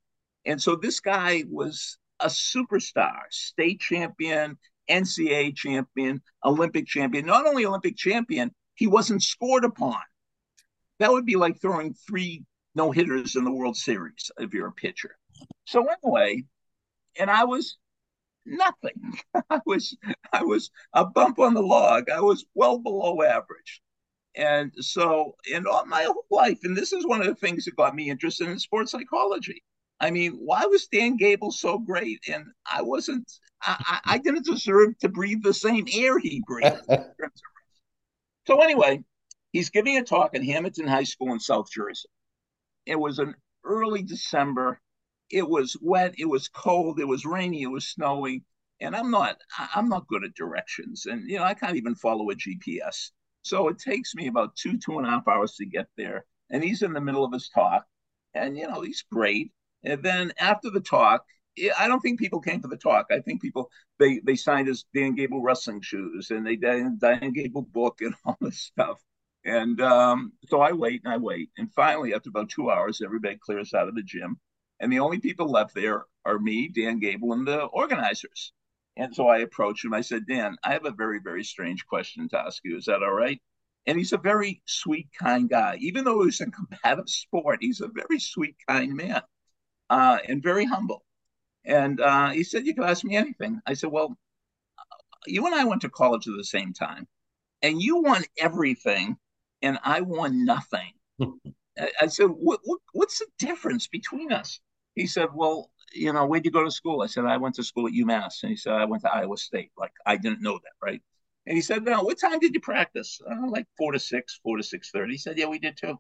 [0.47, 4.59] And so this guy was a superstar, state champion,
[4.89, 7.27] NCAA champion, Olympic champion.
[7.27, 10.01] Not only Olympic champion, he wasn't scored upon.
[10.99, 14.73] That would be like throwing three no hitters in the World Series if you're a
[14.73, 15.17] pitcher.
[15.65, 16.45] So anyway,
[17.19, 17.77] and I was
[18.47, 19.19] nothing.
[19.51, 19.97] I was
[20.33, 22.11] I was a bump on the log.
[22.11, 23.81] I was well below average.
[24.37, 27.77] And so in all my whole life, and this is one of the things that
[27.77, 29.63] got me interested in sports psychology.
[30.05, 32.21] I mean, why was Dan Gable so great?
[32.31, 33.33] And I wasn't,
[33.63, 36.87] I, I didn't deserve to breathe the same air he breathed.
[38.47, 39.03] so anyway,
[39.53, 42.11] he's giving a talk in Hamilton High School in South Jersey.
[42.85, 43.35] It was an
[43.65, 44.79] early December.
[45.31, 46.15] It was wet.
[46.19, 47.01] It was cold.
[47.01, 47.63] It was rainy.
[47.63, 48.45] It was snowing.
[48.83, 49.39] And I'm not,
[49.75, 51.07] I'm not good at directions.
[51.07, 53.11] And, you know, I can't even follow a GPS.
[53.41, 56.27] So it takes me about two, two and a half hours to get there.
[56.51, 57.87] And he's in the middle of his talk.
[58.35, 59.51] And, you know, he's great.
[59.85, 61.25] And then after the talk,
[61.79, 63.07] I don't think people came to the talk.
[63.11, 67.33] I think people they they signed his Dan Gable wrestling shoes and they Dan, Dan
[67.33, 69.01] Gable book and all this stuff.
[69.45, 71.51] And um, so I wait and I wait.
[71.59, 74.41] And finally, after about two hours, everybody clears out of the gym.
[74.81, 78.53] And the only people left there are me, Dan Gable, and the organizers.
[78.97, 79.93] And so I approached him.
[79.93, 82.77] I said, Dan, I have a very, very strange question to ask you.
[82.77, 83.41] Is that all right?
[83.87, 85.77] And he's a very sweet, kind guy.
[85.81, 89.21] Even though he's a combative sport, he's a very sweet, kind man
[89.91, 91.05] uh, and very humble.
[91.65, 93.61] And uh, he said, You can ask me anything.
[93.67, 94.17] I said, Well,
[95.27, 97.07] you and I went to college at the same time,
[97.63, 99.17] and you won everything
[99.63, 100.93] and I won nothing.
[102.01, 104.61] I said, what, what, what's the difference between us?
[104.95, 107.03] He said, well, you know, where'd you go to school?
[107.03, 108.43] I said, I went to school at UMass.
[108.43, 109.71] And he said, I went to Iowa State.
[109.77, 111.01] Like, I didn't know that, right?
[111.47, 113.21] And he said, no, what time did you practice?
[113.29, 115.13] Uh, like four to six, four to six thirty.
[115.13, 115.99] He said, yeah, we did too.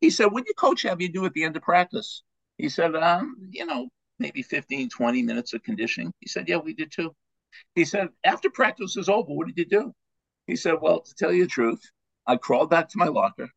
[0.00, 2.22] He said, what did your coach have you do at the end of practice?
[2.58, 3.88] He said, um, you know,
[4.18, 6.12] maybe 15, 20 minutes of conditioning.
[6.20, 7.14] He said, yeah, we did too.
[7.74, 9.94] He said, after practice was over, what did you do?
[10.46, 11.80] He said, well, to tell you the truth,
[12.26, 13.48] I crawled back to my locker.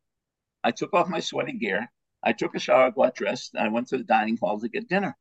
[0.64, 1.90] I took off my sweaty gear.
[2.22, 4.88] I took a shower, got dressed, and I went to the dining hall to get
[4.88, 5.16] dinner.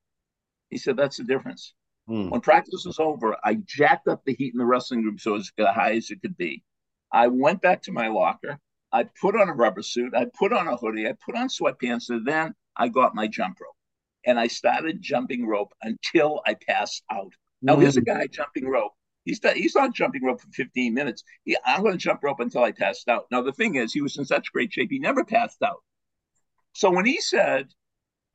[0.69, 1.73] He said, That's the difference.
[2.07, 2.29] Hmm.
[2.29, 5.37] When practice was over, I jacked up the heat in the wrestling room so it
[5.39, 6.63] was as high as it could be.
[7.11, 8.59] I went back to my locker.
[8.91, 10.13] I put on a rubber suit.
[10.15, 11.07] I put on a hoodie.
[11.07, 12.09] I put on sweatpants.
[12.09, 13.75] And then I got my jump rope
[14.25, 17.33] and I started jumping rope until I passed out.
[17.61, 17.81] Now, mm.
[17.81, 18.93] here's a guy jumping rope
[19.25, 21.23] He's not, he's not jumping rope for 15 minutes.
[21.45, 23.25] He, I'm going to jump rope until I passed out.
[23.29, 25.83] Now, the thing is, he was in such great shape, he never passed out.
[26.73, 27.69] So when he said,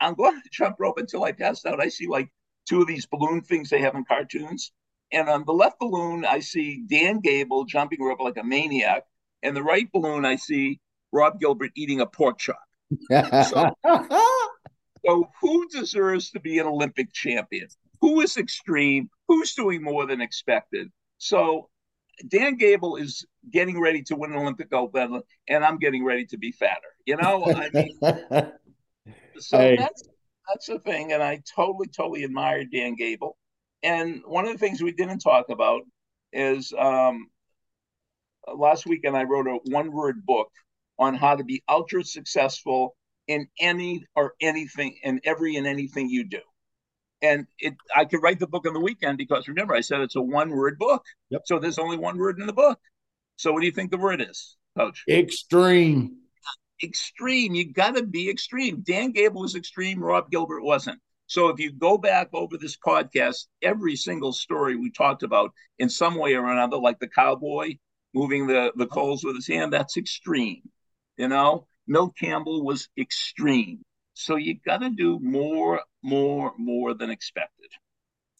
[0.00, 2.30] I'm going to jump rope until I passed out, I see like
[2.68, 4.72] two of these balloon things they have in cartoons.
[5.12, 9.04] And on the left balloon, I see Dan Gable jumping rope like a maniac.
[9.42, 10.80] And the right balloon, I see
[11.12, 12.58] Rob Gilbert eating a pork chop.
[13.10, 13.70] So,
[15.06, 17.68] so who deserves to be an Olympic champion?
[18.00, 20.90] who is extreme, who's doing more than expected.
[21.18, 21.68] So
[22.28, 26.24] Dan Gable is getting ready to win an Olympic gold medal, and I'm getting ready
[26.26, 26.94] to be fatter.
[27.04, 27.98] You know, I mean,
[29.38, 29.76] so hey.
[29.76, 30.02] that's
[30.48, 33.36] that's the thing, and I totally, totally admire Dan Gable.
[33.82, 35.82] And one of the things we didn't talk about
[36.32, 37.28] is um,
[38.52, 40.50] last weekend I wrote a one-word book
[40.98, 46.24] on how to be ultra successful in any or anything in every and anything you
[46.24, 46.40] do
[47.22, 50.16] and it I could write the book on the weekend because remember I said it's
[50.16, 51.04] a one word book.
[51.30, 51.42] Yep.
[51.46, 52.78] So there's only one word in the book.
[53.36, 55.04] So what do you think the word is, Coach?
[55.08, 56.16] Extreme.
[56.82, 57.54] Extreme.
[57.54, 58.82] You got to be extreme.
[58.86, 60.02] Dan Gable was extreme.
[60.02, 61.00] Rob Gilbert wasn't.
[61.26, 65.88] So if you go back over this podcast, every single story we talked about in
[65.88, 67.76] some way or another, like the cowboy
[68.14, 70.62] moving the the coals with his hand, that's extreme.
[71.16, 73.84] You know, Milt Campbell was extreme.
[74.14, 77.70] So you got to do more, more, more than expected.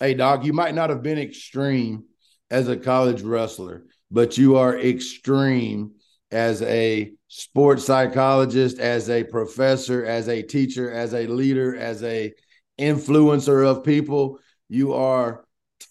[0.01, 2.05] Hey, Doc, you might not have been extreme
[2.51, 5.93] as a college wrestler, but you are extreme
[6.31, 12.33] as a sports psychologist, as a professor, as a teacher, as a leader, as a
[12.79, 14.39] influencer of people.
[14.69, 15.45] You are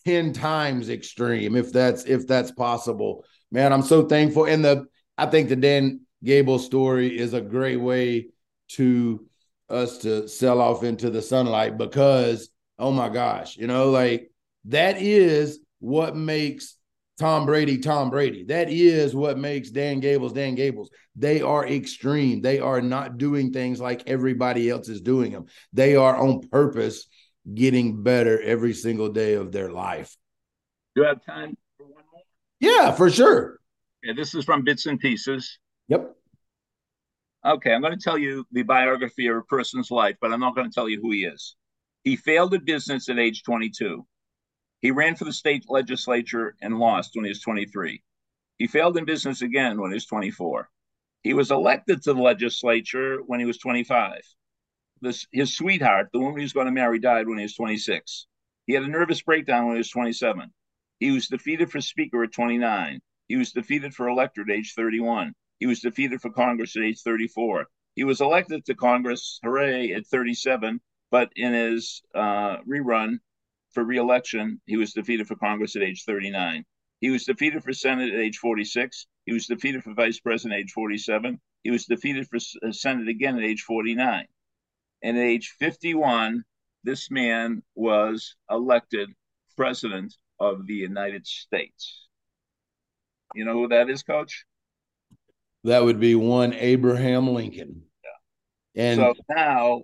[0.05, 3.23] 10 times extreme if that's if that's possible.
[3.51, 4.45] Man, I'm so thankful.
[4.45, 4.85] And the
[5.17, 8.29] I think the Dan Gable story is a great way
[8.69, 9.25] to
[9.69, 14.29] us to sell off into the sunlight because oh my gosh, you know, like
[14.65, 16.77] that is what makes
[17.19, 18.43] Tom Brady Tom Brady.
[18.43, 20.89] That is what makes Dan Gables Dan Gables.
[21.15, 22.41] They are extreme.
[22.41, 25.45] They are not doing things like everybody else is doing them.
[25.71, 27.07] They are on purpose
[27.53, 30.17] getting better every single day of their life.
[30.95, 32.23] Do you have time for one more?
[32.59, 33.59] Yeah, for sure.
[34.03, 35.59] Yeah, this is from Bits and Pieces.
[35.87, 36.15] Yep.
[37.45, 40.55] Okay, I'm going to tell you the biography of a person's life, but I'm not
[40.55, 41.55] going to tell you who he is.
[42.03, 44.05] He failed at business at age 22.
[44.81, 48.01] He ran for the state legislature and lost when he was 23.
[48.57, 50.69] He failed in business again when he was 24.
[51.23, 54.21] He was elected to the legislature when he was 25.
[55.01, 58.27] This, his sweetheart, the woman he was going to marry, died when he was 26.
[58.65, 60.51] He had a nervous breakdown when he was 27.
[60.99, 62.99] He was defeated for speaker at 29.
[63.27, 65.33] He was defeated for elector at age 31.
[65.59, 67.67] He was defeated for Congress at age 34.
[67.95, 70.81] He was elected to Congress, hooray, at 37,
[71.11, 73.19] but in his uh, rerun
[73.71, 76.65] for reelection, he was defeated for Congress at age 39.
[76.99, 79.07] He was defeated for Senate at age 46.
[79.25, 81.39] He was defeated for Vice President at age 47.
[81.63, 84.25] He was defeated for uh, Senate again at age 49.
[85.03, 86.43] And at age 51,
[86.83, 89.09] this man was elected
[89.55, 92.07] President of the United States.
[93.33, 94.45] You know who that is, Coach?
[95.65, 97.81] That would be one Abraham Lincoln.
[98.03, 98.83] Yeah.
[98.83, 99.81] And so now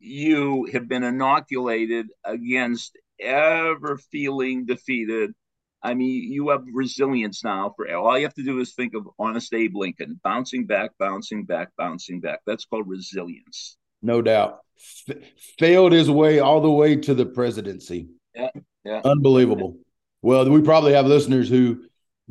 [0.00, 5.32] you have been inoculated against ever feeling defeated.
[5.80, 9.06] I mean, you have resilience now for all you have to do is think of
[9.16, 12.40] honest Abe Lincoln bouncing back, bouncing back, bouncing back.
[12.44, 13.76] That's called resilience.
[14.02, 14.58] No doubt.
[15.08, 15.16] F-
[15.58, 18.08] failed his way all the way to the presidency.
[18.34, 18.50] Yeah.
[18.84, 19.02] Yeah.
[19.04, 19.76] Unbelievable.
[20.20, 21.84] Well, we probably have listeners who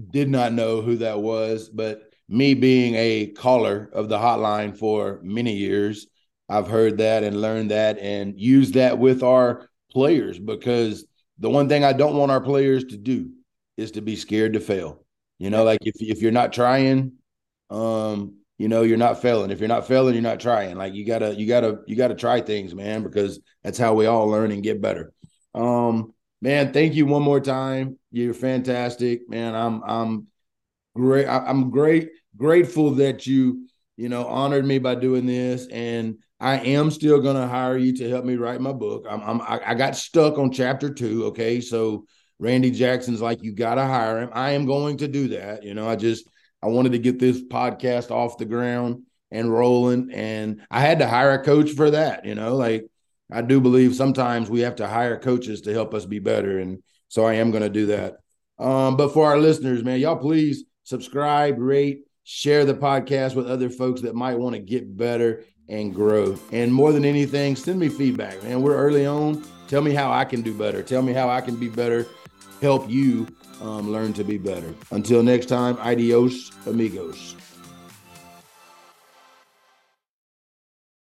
[0.09, 5.19] did not know who that was, but me being a caller of the hotline for
[5.23, 6.07] many years,
[6.49, 11.05] I've heard that and learned that and used that with our players because
[11.39, 13.31] the one thing I don't want our players to do
[13.77, 15.05] is to be scared to fail.
[15.39, 17.13] You know, like if if you're not trying,
[17.69, 19.51] um, you know, you're not failing.
[19.51, 20.77] If you're not failing, you're not trying.
[20.77, 24.27] Like you gotta, you gotta, you gotta try things, man, because that's how we all
[24.27, 25.13] learn and get better.
[25.55, 27.97] Um, man, thank you one more time.
[28.11, 29.55] You're fantastic, man.
[29.55, 30.27] I'm I'm
[30.95, 31.27] great.
[31.27, 32.09] I'm great,
[32.41, 35.67] grateful that you, you know, honored me by doing this.
[35.67, 39.05] And I am still gonna hire you to help me write my book.
[39.09, 41.25] I'm, I'm I got stuck on chapter two.
[41.25, 41.61] Okay.
[41.61, 42.05] So
[42.39, 44.29] Randy Jackson's like, you gotta hire him.
[44.33, 45.63] I am going to do that.
[45.63, 46.27] You know, I just
[46.63, 50.11] I wanted to get this podcast off the ground and rolling.
[50.11, 52.85] And I had to hire a coach for that, you know, like
[53.31, 56.59] I do believe sometimes we have to hire coaches to help us be better.
[56.59, 58.17] And so I am going to do that.
[58.59, 63.69] Um, but for our listeners, man, y'all please subscribe, rate, share the podcast with other
[63.69, 66.37] folks that might want to get better and grow.
[66.51, 68.61] And more than anything, send me feedback, man.
[68.61, 69.43] We're early on.
[69.67, 70.83] Tell me how I can do better.
[70.83, 72.05] Tell me how I can be better.
[72.61, 73.27] Help you
[73.61, 74.73] um, learn to be better.
[74.91, 77.35] Until next time, adios, amigos.